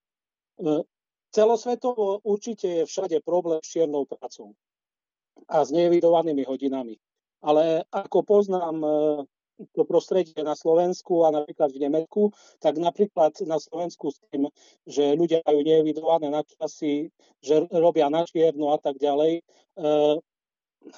[1.31, 4.53] Celosvetovo určite je všade problém s čiernou prácou
[5.49, 7.01] a s nevidovanými hodinami.
[7.41, 8.77] Ale ako poznám
[9.73, 12.23] to prostredie na Slovensku a napríklad v Nemecku,
[12.61, 14.49] tak napríklad na Slovensku s tým,
[14.89, 17.13] že ľudia majú neevidované časy,
[17.45, 20.17] že robia na čierno a tak ďalej, eh,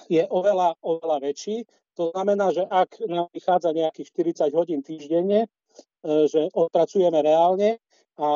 [0.07, 1.67] je oveľa, oveľa väčší.
[1.99, 7.83] To znamená, že ak nám vychádza nejakých 40 hodín týždenne, eh, že odpracujeme reálne
[8.21, 8.29] a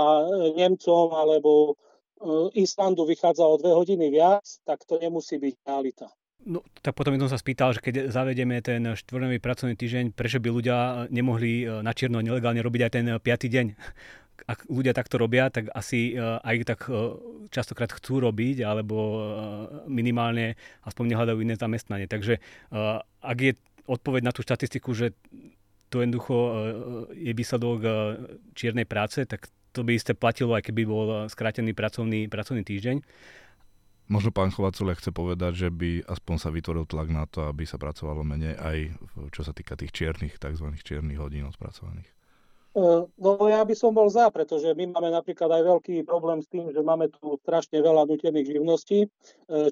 [0.57, 1.77] Nemcom alebo
[2.57, 6.09] Islandu vychádza o dve hodiny viac, tak to nemusí byť realita.
[6.45, 10.49] No, tak potom som sa spýtal, že keď zavedieme ten štvornový pracovný týždeň, prečo by
[10.53, 13.67] ľudia nemohli na čierno nelegálne robiť aj ten piatý deň?
[14.53, 16.87] Ak ľudia takto robia, tak asi aj tak
[17.51, 18.95] častokrát chcú robiť, alebo
[19.91, 20.55] minimálne
[20.87, 22.07] aspoň nehľadajú iné zamestnanie.
[22.07, 22.39] Takže
[23.25, 25.17] ak je odpoveď na tú štatistiku, že
[25.89, 26.51] to jednoducho e,
[27.31, 27.91] je výsledok e,
[28.59, 32.97] čiernej práce, tak to by isté platilo, aj keby bol skrátený pracovný, pracovný týždeň.
[34.07, 37.75] Možno pán Chovacule chce povedať, že by aspoň sa vytvoril tlak na to, aby sa
[37.75, 38.79] pracovalo menej aj
[39.35, 40.73] čo sa týka tých čiernych, tzv.
[40.79, 42.16] čiernych hodín odpracovaných.
[42.77, 46.69] No ja by som bol za, pretože my máme napríklad aj veľký problém s tým,
[46.69, 49.09] že máme tu strašne veľa nutených živností, e,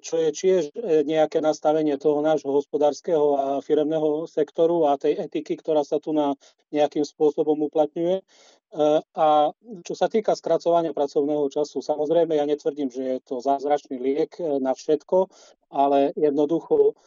[0.00, 5.60] čo je tiež e, nejaké nastavenie toho nášho hospodárskeho a firemného sektoru a tej etiky,
[5.60, 6.32] ktorá sa tu na
[6.72, 8.24] nejakým spôsobom uplatňuje.
[9.14, 9.54] A
[9.86, 14.74] čo sa týka skracovania pracovného času, samozrejme ja netvrdím, že je to zázračný liek na
[14.74, 15.30] všetko,
[15.70, 16.98] ale jednoducho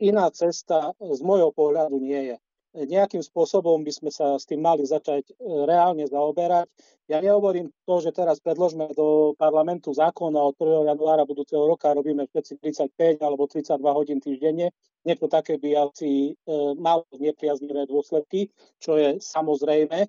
[0.00, 2.36] iná cesta z môjho pohľadu nie je
[2.72, 5.32] nejakým spôsobom by sme sa s tým mali začať e,
[5.68, 6.72] reálne zaoberať.
[7.04, 10.88] Ja nehovorím to, že teraz predložme do parlamentu zákon a od 1.
[10.88, 12.64] januára budúceho roka robíme všetci
[12.96, 14.72] 35 alebo 32 hodín týždenne.
[15.04, 18.48] Niečo také by asi e, malo nepriaznivé dôsledky,
[18.80, 20.08] čo je samozrejme,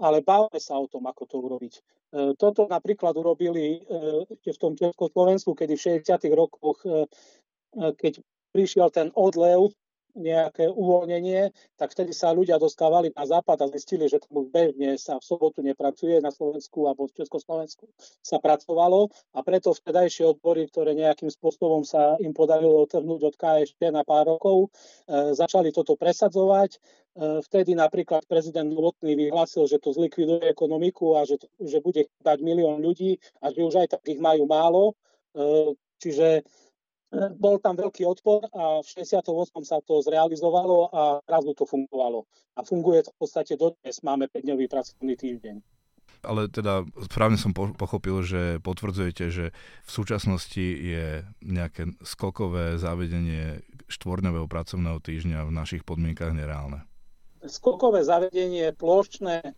[0.00, 1.74] ale bavme sa o tom, ako to urobiť.
[2.40, 3.84] Toto napríklad urobili
[4.32, 6.08] ešte v tom Československu, kedy v 60.
[6.32, 6.80] rokoch,
[7.76, 8.24] keď
[8.56, 9.68] prišiel ten odlev
[10.18, 14.98] nejaké uvoľnenie, tak vtedy sa ľudia dostávali na západ a zistili, že tam už bežne
[14.98, 17.86] sa v sobotu nepracuje na Slovensku alebo v Československu
[18.20, 23.94] sa pracovalo a preto vtedajšie odbory, ktoré nejakým spôsobom sa im podarilo otrhnúť od KSČ
[23.94, 26.70] na pár rokov, e, začali toto presadzovať.
[26.74, 26.78] E,
[27.46, 32.82] vtedy napríklad prezident Novotný vyhlásil, že to zlikviduje ekonomiku a že, že bude dať milión
[32.82, 34.92] ľudí a že už aj tak ich majú málo.
[35.32, 36.42] E, čiže
[37.12, 39.24] bol tam veľký odpor a v 68.
[39.64, 42.28] sa to zrealizovalo a zrazu to fungovalo.
[42.56, 44.04] A funguje to v podstate dodnes.
[44.04, 45.56] Máme 5-dňový pracovný týždeň.
[46.26, 49.54] Ale teda správne som pochopil, že potvrdzujete, že
[49.86, 56.84] v súčasnosti je nejaké skokové zavedenie štvorňového pracovného týždňa v našich podmienkach nereálne.
[57.38, 59.50] Skokové zavedenie, plošné e,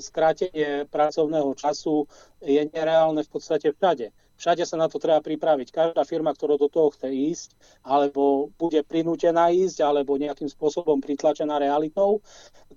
[0.00, 2.08] skrátenie pracovného času
[2.40, 5.72] je nereálne v podstate všade Všade sa na to treba pripraviť.
[5.72, 7.48] Každá firma, ktorá do toho chce ísť,
[7.88, 12.20] alebo bude prinútená ísť, alebo nejakým spôsobom pritlačená realitou,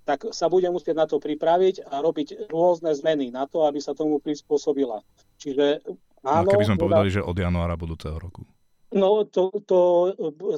[0.08, 3.92] tak sa bude musieť na to pripraviť a robiť rôzne zmeny na to, aby sa
[3.92, 5.04] tomu prispôsobila.
[5.36, 5.84] Čiže
[6.24, 6.48] áno...
[6.48, 8.48] No, keby sme povedali, že od januára budúceho roku.
[8.90, 9.80] No to, to,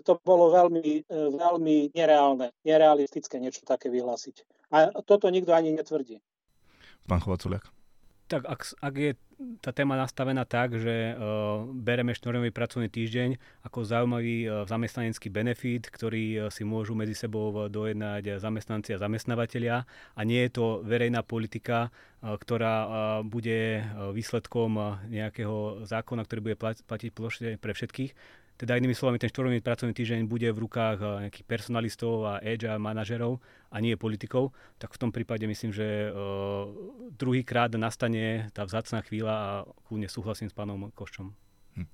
[0.08, 4.48] to bolo veľmi, veľmi nereálne, nerealistické niečo také vyhlásiť.
[4.72, 6.24] A toto nikto ani netvrdí.
[7.10, 7.81] Pán Chovaculiak.
[8.32, 9.12] Tak ak, ak je
[9.60, 13.36] tá téma nastavená tak, že uh, bereme štvornový pracovný týždeň
[13.68, 19.84] ako zaujímavý uh, zamestnanecký benefit, ktorý uh, si môžu medzi sebou dojednať zamestnanci a zamestnávateľia
[20.16, 22.90] a nie je to verejná politika, uh, ktorá uh,
[23.28, 28.16] bude uh, výsledkom uh, nejakého zákona, ktorý bude platiť plošne pre všetkých,
[28.62, 32.70] teda inými slovami, ten štvornový pracovný týždeň bude v rukách eh, nejakých personalistov a edge
[32.70, 33.42] a manažerov
[33.74, 36.68] a nie politikov, tak v tom prípade myslím, že uh,
[37.16, 39.50] druhýkrát nastane tá vzácná chvíľa a
[39.88, 41.32] kľudne súhlasím s pánom Koščom.
[41.80, 41.88] Hm.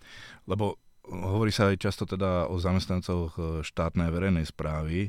[0.50, 5.08] Lebo Hovorí sa aj často teda o zamestnancoch e, štátnej verejnej správy,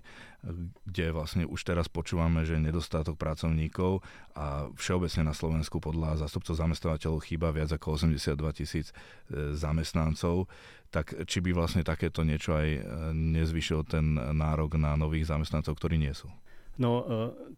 [0.87, 4.07] kde vlastne už teraz počúvame, že nedostatok pracovníkov
[4.39, 10.47] a všeobecne na Slovensku podľa zástupcov zamestnávateľov chýba viac ako 82 tisíc e, zamestnancov,
[10.95, 12.81] tak či by vlastne takéto niečo aj e,
[13.19, 16.31] nezvyšil ten nárok na nových zamestnancov, ktorí nie sú?
[16.79, 17.03] No,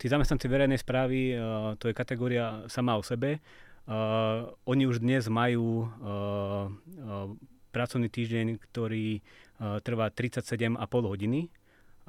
[0.00, 1.36] tí zamestnanci verejnej správy,
[1.76, 3.36] to je kategória sama o sebe.
[4.64, 5.92] Oni už dnes majú
[7.70, 11.50] pracovný týždeň, ktorý uh, trvá 37,5 hodiny.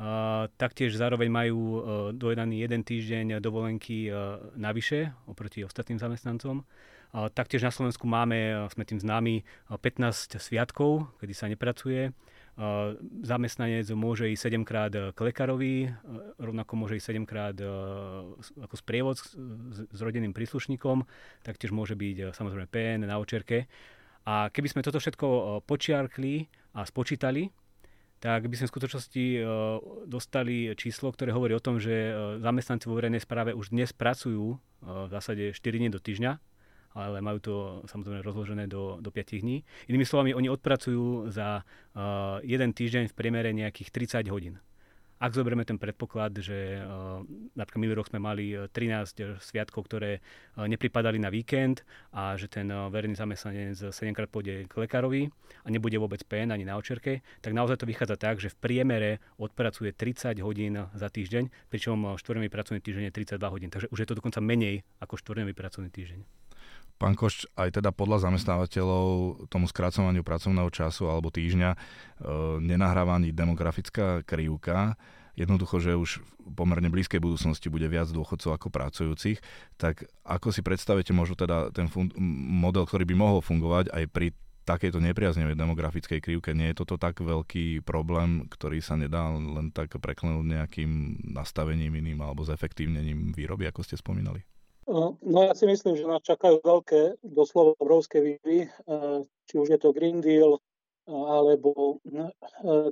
[0.01, 6.65] Uh, taktiež zároveň majú uh, dojedaný jeden týždeň dovolenky uh, navyše oproti ostatným zamestnancom.
[6.65, 12.17] Uh, taktiež na Slovensku máme, uh, sme tým známi, uh, 15 sviatkov, kedy sa nepracuje.
[12.57, 15.93] Uh, zamestnanec môže ísť 7 krát k lekárovi, uh,
[16.41, 18.25] rovnako môže ísť 7 krát uh,
[18.63, 19.37] ako sprievod s,
[19.85, 21.05] s rodinným príslušníkom,
[21.45, 23.69] taktiež môže byť samozrejme PN na očerke.
[24.25, 26.45] A keby sme toto všetko počiarkli
[26.77, 27.49] a spočítali,
[28.21, 29.25] tak by sme v skutočnosti
[30.05, 35.09] dostali číslo, ktoré hovorí o tom, že zamestnanci vo verejnej správe už dnes pracujú v
[35.09, 36.37] zásade 4 dní do týždňa,
[36.93, 37.53] ale majú to
[37.89, 39.65] samozrejme rozložené do, do 5 dní.
[39.89, 41.65] Inými slovami, oni odpracujú za
[42.45, 43.89] jeden týždeň v priemere nejakých
[44.21, 44.61] 30 hodín.
[45.21, 46.81] Ak zoberieme ten predpoklad, že
[47.53, 50.17] napríklad minulý rok sme mali 13 sviatkov, ktoré
[50.57, 55.29] nepripadali na víkend a že ten verejný zamestnanec 7 krát pôjde k lekárovi
[55.61, 59.11] a nebude vôbec PN ani na očerke, tak naozaj to vychádza tak, že v priemere
[59.37, 63.69] odpracuje 30 hodín za týždeň, pričom štvorný pracovný týždeň je 32 hodín.
[63.69, 66.40] Takže už je to dokonca menej ako štvorný pracovný týždeň.
[67.01, 69.05] Pán Koš, aj teda podľa zamestnávateľov
[69.49, 71.77] tomu skracovaniu pracovného času alebo týždňa e,
[72.61, 75.01] nenahráva ani demografická krivka.
[75.33, 79.41] Jednoducho, že už v pomerne blízkej budúcnosti bude viac dôchodcov ako pracujúcich.
[79.81, 82.13] Tak ako si predstavíte možno teda ten fun-
[82.61, 84.37] model, ktorý by mohol fungovať aj pri
[84.69, 86.53] takejto nepriaznevej demografickej krivke?
[86.53, 92.21] Nie je toto tak veľký problém, ktorý sa nedá len tak preklenúť nejakým nastavením iným
[92.21, 94.50] alebo zefektívnením výroby, ako ste spomínali?
[94.91, 98.67] No, no ja si myslím, že nás čakajú veľké, doslova obrovské výzvy,
[99.47, 100.59] či už je to Green Deal,
[101.07, 102.03] alebo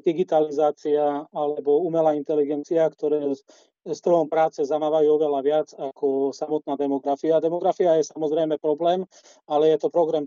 [0.07, 3.35] digitalizácia, alebo umelá inteligencia, ktoré
[3.83, 7.43] s trhom práce zamávajú oveľa viac ako samotná demografia.
[7.43, 9.03] Demografia je samozrejme problém,
[9.43, 10.23] ale je to problém,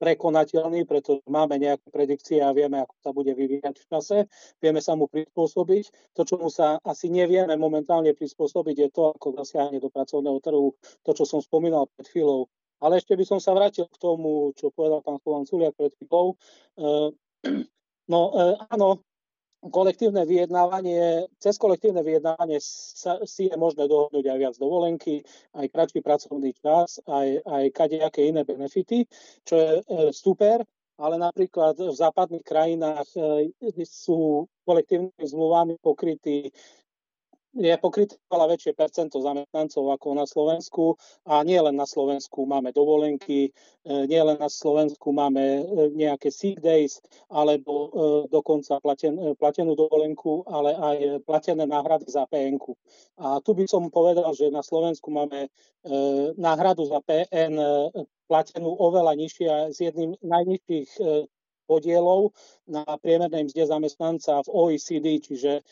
[0.00, 4.16] prekonateľný, pretože máme nejaké predikcie a vieme, ako sa bude vyvíjať v čase.
[4.64, 6.16] Vieme sa mu prispôsobiť.
[6.16, 10.72] To, čo mu sa asi nevieme momentálne prispôsobiť, je to, ako zasiahne do pracovného trhu,
[11.04, 12.48] to, čo som spomínal pred chvíľou.
[12.80, 16.40] Ale ešte by som sa vrátil k tomu, čo povedal pán Slovan Culiak pred chvíľou.
[16.80, 17.08] Eh,
[18.12, 19.04] no eh, áno,
[19.68, 25.20] kolektívne vyjednávanie, cez kolektívne vyjednávanie sa, si je možné dohodnúť aj viac dovolenky,
[25.52, 29.04] aj kratší pracovný čas, aj, aj kadejaké iné benefity,
[29.44, 29.82] čo je e,
[30.16, 30.64] super,
[30.96, 33.52] ale napríklad v západných krajinách e,
[33.84, 36.48] sú kolektívnymi zmluvami pokrytí
[37.50, 40.94] je pokryté veľa väčšie percento zamestnancov ako na Slovensku
[41.26, 46.30] a nie len na Slovensku máme dovolenky, e, nie len na Slovensku máme e, nejaké
[46.30, 47.88] sick days alebo e,
[48.30, 52.62] dokonca platen, platenú dovolenku, ale aj platené náhrady za PN.
[53.18, 55.48] A tu by som povedal, že na Slovensku máme
[56.36, 57.56] náhradu za PN
[58.28, 60.90] platenú oveľa nižšia z jedným najnižších
[61.64, 62.36] podielov
[62.68, 65.64] na priemernej mzde zamestnanca v OECD, čiže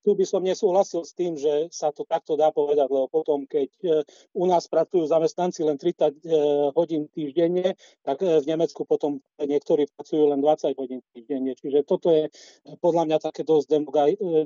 [0.00, 3.68] tu by som nesúhlasil s tým, že sa to takto dá povedať, lebo potom, keď
[3.84, 3.88] e,
[4.32, 6.38] u nás pracujú zamestnanci len 30 e,
[6.72, 11.52] hodín týždenne, tak e, v Nemecku potom niektorí pracujú len 20 hodín týždenne.
[11.52, 12.32] Čiže toto je
[12.80, 13.76] podľa mňa také dosť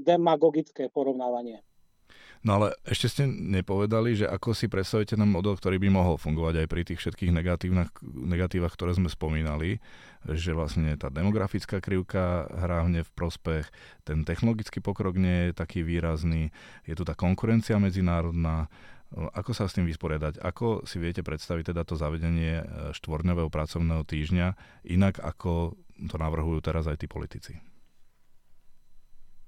[0.02, 1.62] demagogické porovnávanie.
[2.44, 6.60] No ale ešte ste nepovedali, že ako si predstavíte ten model, ktorý by mohol fungovať
[6.60, 9.80] aj pri tých všetkých negatívach, ktoré sme spomínali,
[10.28, 13.64] že vlastne tá demografická krivka hrá hnev v prospech,
[14.04, 16.52] ten technologický pokrok nie je taký výrazný,
[16.84, 18.68] je tu tá konkurencia medzinárodná,
[19.14, 20.42] ako sa s tým vysporiadať?
[20.44, 22.64] Ako si viete predstaviť teda to zavedenie e,
[22.98, 24.46] štvorňového pracovného týždňa
[24.90, 25.78] inak, ako
[26.10, 27.56] to navrhujú teraz aj tí politici?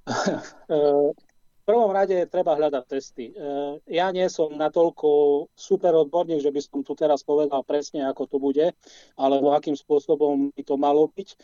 [1.66, 3.34] Prvom rade treba hľadať testy.
[3.34, 3.42] E,
[3.90, 5.08] ja nie som natoľko
[5.50, 8.70] super odborník, že by som tu teraz povedal presne, ako to bude,
[9.18, 11.28] alebo akým spôsobom by to malo byť.
[11.34, 11.36] E,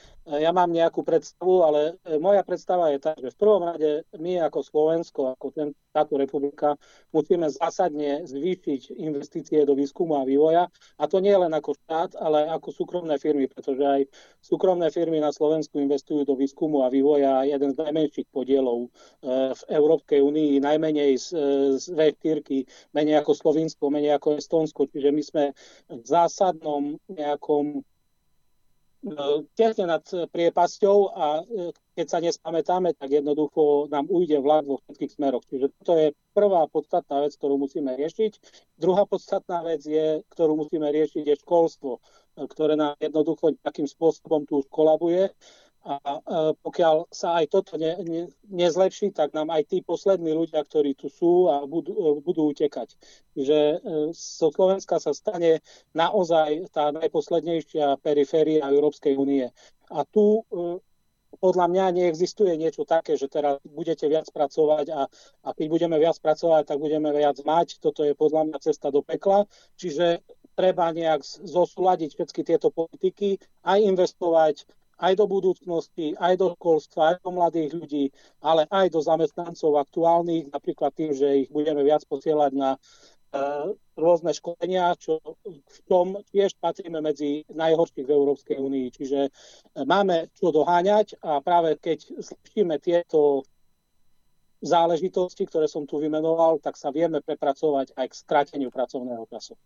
[0.46, 4.46] ja mám nejakú predstavu, ale e, moja predstava je tá, že v prvom rade my
[4.46, 6.78] ako Slovensko, ako ten, táto republika,
[7.10, 10.70] musíme zásadne zvýšiť investície do výskumu a vývoja.
[11.02, 14.06] A to nie len ako štát, ale ako súkromné firmy, pretože aj
[14.38, 18.86] súkromné firmy na Slovensku investujú do výskumu a vývoja jeden z najmenších podielov
[19.22, 21.28] v Európskej Európskej únii, najmenej z,
[21.80, 22.44] z V4,
[22.92, 25.44] menej ako Slovinsko, menej ako Estonsko, čiže my sme
[25.88, 27.82] v zásadnom nejakom e,
[29.56, 35.16] tesne nad priepasťou a e, keď sa nespamätáme, tak jednoducho nám ujde vlak vo všetkých
[35.16, 35.44] smeroch.
[35.48, 38.32] Čiže to je prvá podstatná vec, ktorú musíme riešiť.
[38.76, 42.00] Druhá podstatná vec, je, ktorú musíme riešiť, je školstvo,
[42.36, 45.32] e, ktoré nám jednoducho takým spôsobom tu už kolabuje
[45.82, 45.98] a
[46.62, 51.10] pokiaľ sa aj toto ne, ne, nezlepší, tak nám aj tí poslední ľudia, ktorí tu
[51.10, 52.94] sú a budú, e, budú utekať.
[53.34, 53.76] Že e,
[54.14, 55.58] zo Slovenska sa stane
[55.90, 59.50] naozaj tá najposlednejšia periféria Európskej únie.
[59.90, 60.78] A tu e,
[61.42, 65.10] podľa mňa neexistuje niečo také, že teraz budete viac pracovať a,
[65.42, 67.82] a keď budeme viac pracovať, tak budeme viac mať.
[67.82, 69.50] Toto je podľa mňa cesta do pekla.
[69.74, 70.22] Čiže
[70.54, 74.56] treba nejak zosúľadiť všetky tieto politiky, aj investovať
[75.02, 78.04] aj do budúcnosti, aj do školstva, aj do mladých ľudí,
[78.38, 84.30] ale aj do zamestnancov aktuálnych, napríklad tým, že ich budeme viac posielať na uh, rôzne
[84.30, 88.86] školenia, čo v tom tiež patríme medzi najhorších v Európskej únii.
[88.88, 89.30] Čiže e,
[89.84, 93.44] máme čo doháňať a práve keď slyšíme tieto
[94.62, 99.58] záležitosti, ktoré som tu vymenoval, tak sa vieme prepracovať aj k skráteniu pracovného času.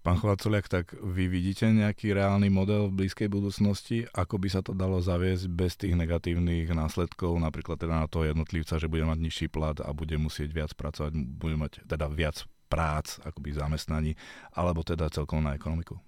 [0.00, 4.72] Pán Chovacoliak, tak vy vidíte nejaký reálny model v blízkej budúcnosti, ako by sa to
[4.72, 9.46] dalo zaviesť bez tých negatívnych následkov, napríklad teda na toho jednotlivca, že bude mať nižší
[9.52, 14.16] plat a bude musieť viac pracovať, bude mať teda viac prác, akoby zamestnaní,
[14.56, 16.00] alebo teda celkom na ekonomiku?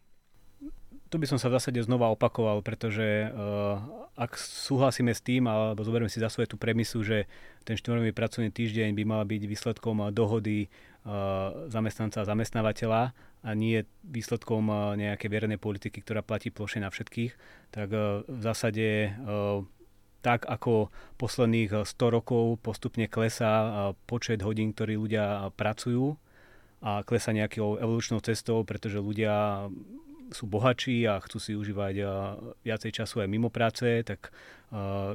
[1.12, 3.76] tu by som sa v zásade znova opakoval, pretože uh,
[4.16, 7.28] ak súhlasíme s tým, alebo zoberieme si za svoje tú premisu, že
[7.68, 10.72] ten štvornový pracovný týždeň by mal byť výsledkom dohody
[11.68, 13.02] zamestnanca a zamestnávateľa
[13.42, 17.34] a nie výsledkom uh, nejakej verejnej politiky, ktorá platí plošne na všetkých,
[17.74, 19.10] tak uh, v zásade
[20.22, 26.14] tak ako posledných 100 rokov postupne klesá počet hodín, ktorí ľudia pracujú
[26.78, 29.66] a klesá nejakou evolučnou cestou, pretože ľudia
[30.30, 31.94] sú bohatší a chcú si užívať
[32.62, 34.30] viacej času aj mimo práce, tak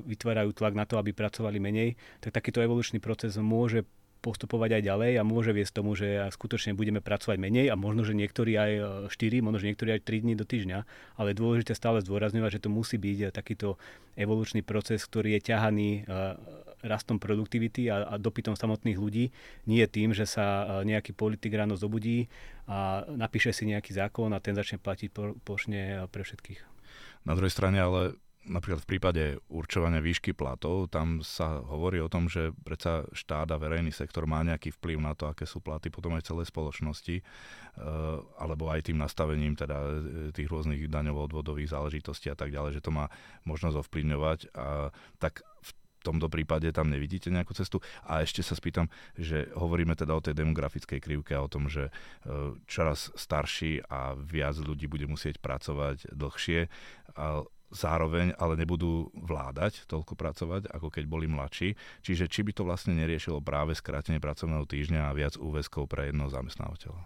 [0.04, 3.88] vytvárajú tlak na to, aby pracovali menej, tak takýto evolučný proces môže
[4.20, 8.18] postupovať aj ďalej a môže viesť tomu, že skutočne budeme pracovať menej a možno, že
[8.18, 8.72] niektorí aj
[9.14, 10.80] 4, možno, že niektorí aj 3 dní do týždňa,
[11.16, 13.78] ale dôležité stále zdôrazňovať, že to musí byť takýto
[14.18, 15.90] evolučný proces, ktorý je ťahaný
[16.86, 19.34] rastom produktivity a, a dopytom samotných ľudí,
[19.66, 22.30] nie tým, že sa nejaký politik ráno zobudí
[22.70, 25.10] a napíše si nejaký zákon a ten začne platiť
[25.42, 26.62] plošne pre všetkých.
[27.26, 28.16] Na druhej strane ale
[28.48, 33.60] napríklad v prípade určovania výšky platov, tam sa hovorí o tom, že predsa štát a
[33.60, 37.24] verejný sektor má nejaký vplyv na to, aké sú platy potom aj celej spoločnosti, eh,
[38.40, 39.90] alebo aj tým nastavením teda eh,
[40.32, 43.12] tých rôznych daňovo-odvodových záležitostí a tak ďalej, že to má
[43.44, 44.40] možnosť ovplyvňovať.
[44.56, 44.90] A
[45.20, 45.72] tak v
[46.06, 47.84] tomto prípade tam nevidíte nejakú cestu.
[48.08, 48.88] A ešte sa spýtam,
[49.20, 54.16] že hovoríme teda o tej demografickej krivke a o tom, že eh, čoraz starší a
[54.16, 56.72] viac ľudí bude musieť pracovať dlhšie.
[57.18, 61.76] A zároveň ale nebudú vládať, toľko pracovať, ako keď boli mladší.
[62.04, 66.32] Čiže či by to vlastne neriešilo práve skrátenie pracovného týždňa a viac úväzkov pre jedného
[66.32, 67.02] zamestnávateľa?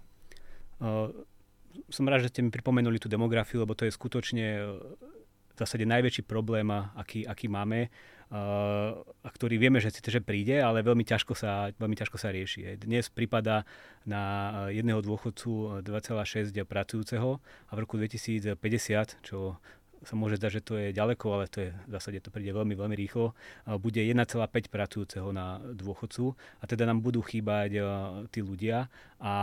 [1.88, 4.64] Som rád, že ste mi pripomenuli tú demografiu, lebo to je skutočne e,
[5.52, 7.92] v zásade najväčší problém, aký, aký máme
[8.32, 12.32] uh, a ktorý vieme, že síce že príde, ale veľmi ťažko sa, veľmi ťažko sa
[12.32, 12.80] rieši.
[12.80, 13.68] Dnes prípada
[14.08, 14.24] na
[14.72, 18.56] jedného dôchodcu 2,6 pracujúceho a v roku 2050,
[19.22, 19.60] čo
[20.02, 22.74] sa môže zdať, že to je ďaleko, ale to je v zásade to príde veľmi,
[22.74, 23.38] veľmi rýchlo,
[23.78, 24.42] bude 1,5
[24.74, 27.78] pracujúceho na dôchodcu a teda nám budú chýbať
[28.34, 28.90] tí ľudia.
[29.22, 29.34] A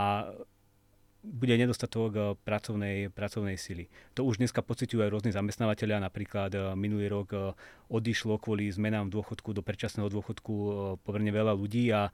[1.23, 3.91] bude nedostatok eh, pracovnej, pracovnej sily.
[4.15, 5.99] To už dneska pociťujú aj rôzni zamestnávateľia.
[5.99, 7.41] Napríklad eh, minulý rok eh,
[7.89, 10.53] odišlo kvôli zmenám v dôchodku do predčasného dôchodku
[11.01, 12.13] pomerne veľa ľudí a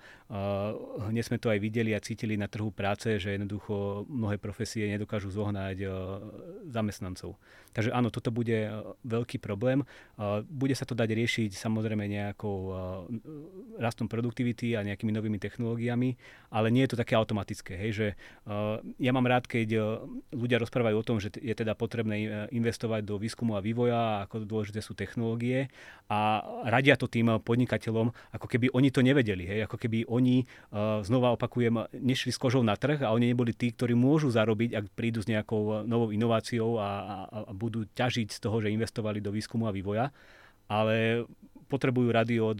[1.11, 5.35] hneď sme to aj videli a cítili na trhu práce, že jednoducho mnohé profesie nedokážu
[5.35, 5.83] zohnať
[6.71, 7.35] zamestnancov.
[7.75, 8.71] Takže áno, toto bude
[9.03, 9.83] veľký problém.
[10.47, 12.57] Bude sa to dať riešiť samozrejme nejakou
[13.75, 16.15] rastom produktivity a nejakými novými technológiami,
[16.55, 18.07] ale nie je to také automatické, hej, že
[18.95, 19.79] ja mám rád, keď e,
[20.31, 24.47] ľudia rozprávajú o tom, že je teda potrebné e, investovať do výskumu a vývoja, ako
[24.47, 25.67] dôležité sú technológie
[26.07, 30.45] a radia to tým podnikateľom, ako keby oni to nevedeli, hej, ako keby oni, e,
[31.03, 34.85] znova opakujem, nešli s kožou na trh a oni neboli tí, ktorí môžu zarobiť, ak
[34.95, 37.15] prídu s nejakou novou inováciou a, a,
[37.47, 40.15] a budú ťažiť z toho, že investovali do výskumu a vývoja.
[40.65, 41.27] Ale
[41.65, 42.59] potrebujú rady od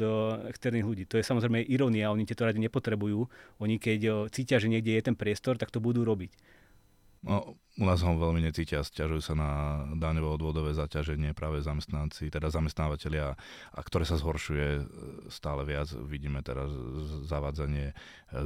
[0.49, 1.03] externých ľudí.
[1.09, 3.25] To je samozrejme irónia, oni tieto rady nepotrebujú.
[3.61, 6.33] Oni keď cítia, že niekde je ten priestor, tak to budú robiť.
[7.25, 9.49] No, u nás ho veľmi necítia, stiažujú sa na
[9.99, 13.35] daňové odvodové zaťaženie práve zamestnanci, teda zamestnávateľia,
[13.75, 14.81] a ktoré sa zhoršuje e,
[15.27, 15.91] stále viac.
[15.91, 16.71] Vidíme teraz
[17.27, 17.93] zavádzanie, e,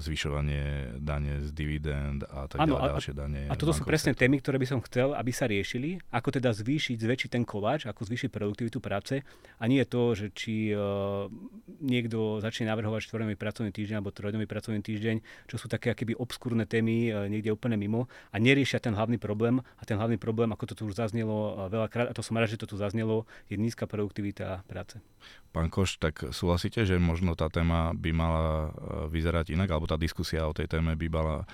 [0.01, 3.41] zvyšovanie dane z dividend a tak ano, ďalej, ďalšie dane.
[3.45, 6.97] A toto sú presne témy, ktoré by som chcel, aby sa riešili, ako teda zvýšiť,
[6.97, 9.21] zväčšiť ten koláč, ako zvýšiť produktivitu práce
[9.61, 11.29] a nie to, že či uh,
[11.77, 16.65] niekto začne navrhovať štvornový pracovný týždeň alebo trojdňový pracovný týždeň, čo sú také akéby obskúrne
[16.65, 20.71] témy uh, niekde úplne mimo a neriešia ten hlavný problém a ten hlavný problém, ako
[20.71, 23.85] to tu už zaznelo veľakrát, a to som rád, že to tu zaznelo, je nízka
[23.85, 24.97] produktivita práce.
[25.51, 28.69] Pán Koš, tak súhlasíte, že možno tá téma by mala e,
[29.11, 31.45] vyzerať inak, alebo tá diskusia o tej téme by mala e,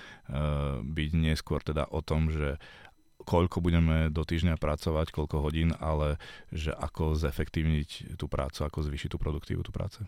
[0.86, 2.60] byť neskôr teda o tom, že
[3.26, 6.22] koľko budeme do týždňa pracovať, koľko hodín, ale
[6.54, 10.06] že ako zefektívniť tú prácu, ako zvýšiť tú produktivitu práce?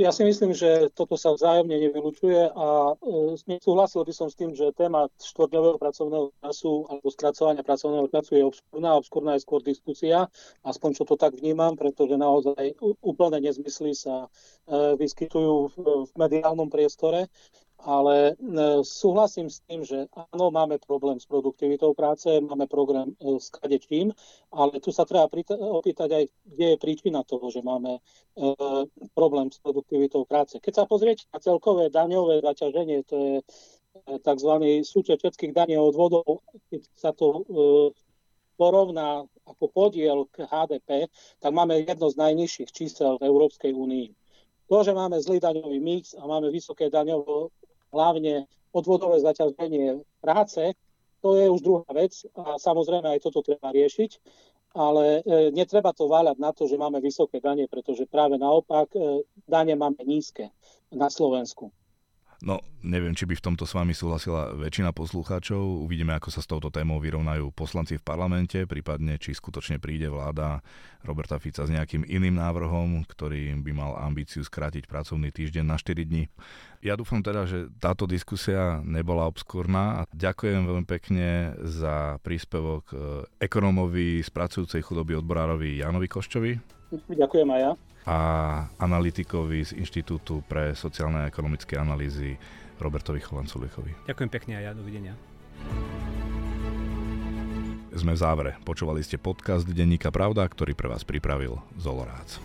[0.00, 4.56] Ja si myslím, že toto sa vzájomne nevylučuje a e, súhlasil by som s tým,
[4.56, 10.24] že téma štvrťdňového pracovného času alebo skracovania pracovného času je obskúrna, obskúrna je skôr diskusia,
[10.64, 17.28] aspoň čo to tak vnímam, pretože naozaj úplné nezmysly sa e, vyskytujú v mediálnom priestore
[17.78, 23.38] ale e, súhlasím s tým, že áno, máme problém s produktivitou práce, máme problém e,
[23.38, 24.10] s kadečím,
[24.50, 25.30] ale tu sa treba
[25.78, 28.00] opýtať aj, kde je príčina toho, že máme e,
[29.14, 30.58] problém s produktivitou práce.
[30.58, 33.34] Keď sa pozriete na celkové daňové zaťaženie, to je
[34.26, 34.52] tzv.
[34.82, 37.46] súčet všetkých daní od vodov, keď sa to
[38.58, 41.06] porovná ako podiel k HDP,
[41.38, 44.08] tak máme jedno z najnižších čísel v Európskej únii.
[44.68, 47.48] To, že máme zlý daňový mix a máme vysoké daňovo,
[47.92, 50.76] hlavne odvodové zaťaženie práce,
[51.18, 54.10] to je už druhá vec a samozrejme aj toto treba riešiť,
[54.76, 59.24] ale e, netreba to váľať na to, že máme vysoké dane, pretože práve naopak e,
[59.48, 60.52] dane máme nízke
[60.94, 61.72] na Slovensku.
[62.38, 65.58] No, neviem, či by v tomto s vami súhlasila väčšina poslucháčov.
[65.58, 70.62] Uvidíme, ako sa s touto témou vyrovnajú poslanci v parlamente, prípadne či skutočne príde vláda
[71.02, 75.98] Roberta Fica s nejakým iným návrhom, ktorý by mal ambíciu skrátiť pracovný týždeň na 4
[76.06, 76.30] dní.
[76.78, 80.06] Ja dúfam teda, že táto diskusia nebola obskúrna.
[80.14, 82.96] Ďakujem veľmi pekne za príspevok e,
[83.42, 86.77] ekonómovi z pracujúcej chudoby odborárovi Janovi Koščovi.
[86.90, 87.72] Ďakujem aj ja
[88.08, 88.18] a
[88.80, 92.40] analytikovi z Inštitútu pre sociálne a ekonomické analýzy
[92.80, 93.92] Robertovi Chovanculikovi.
[94.08, 95.12] Ďakujem pekne a ja dovidenia.
[97.92, 98.52] Sme v závere.
[98.64, 102.40] Počúvali ste podcast Denníka Pravda, ktorý pre vás pripravil Zolorác.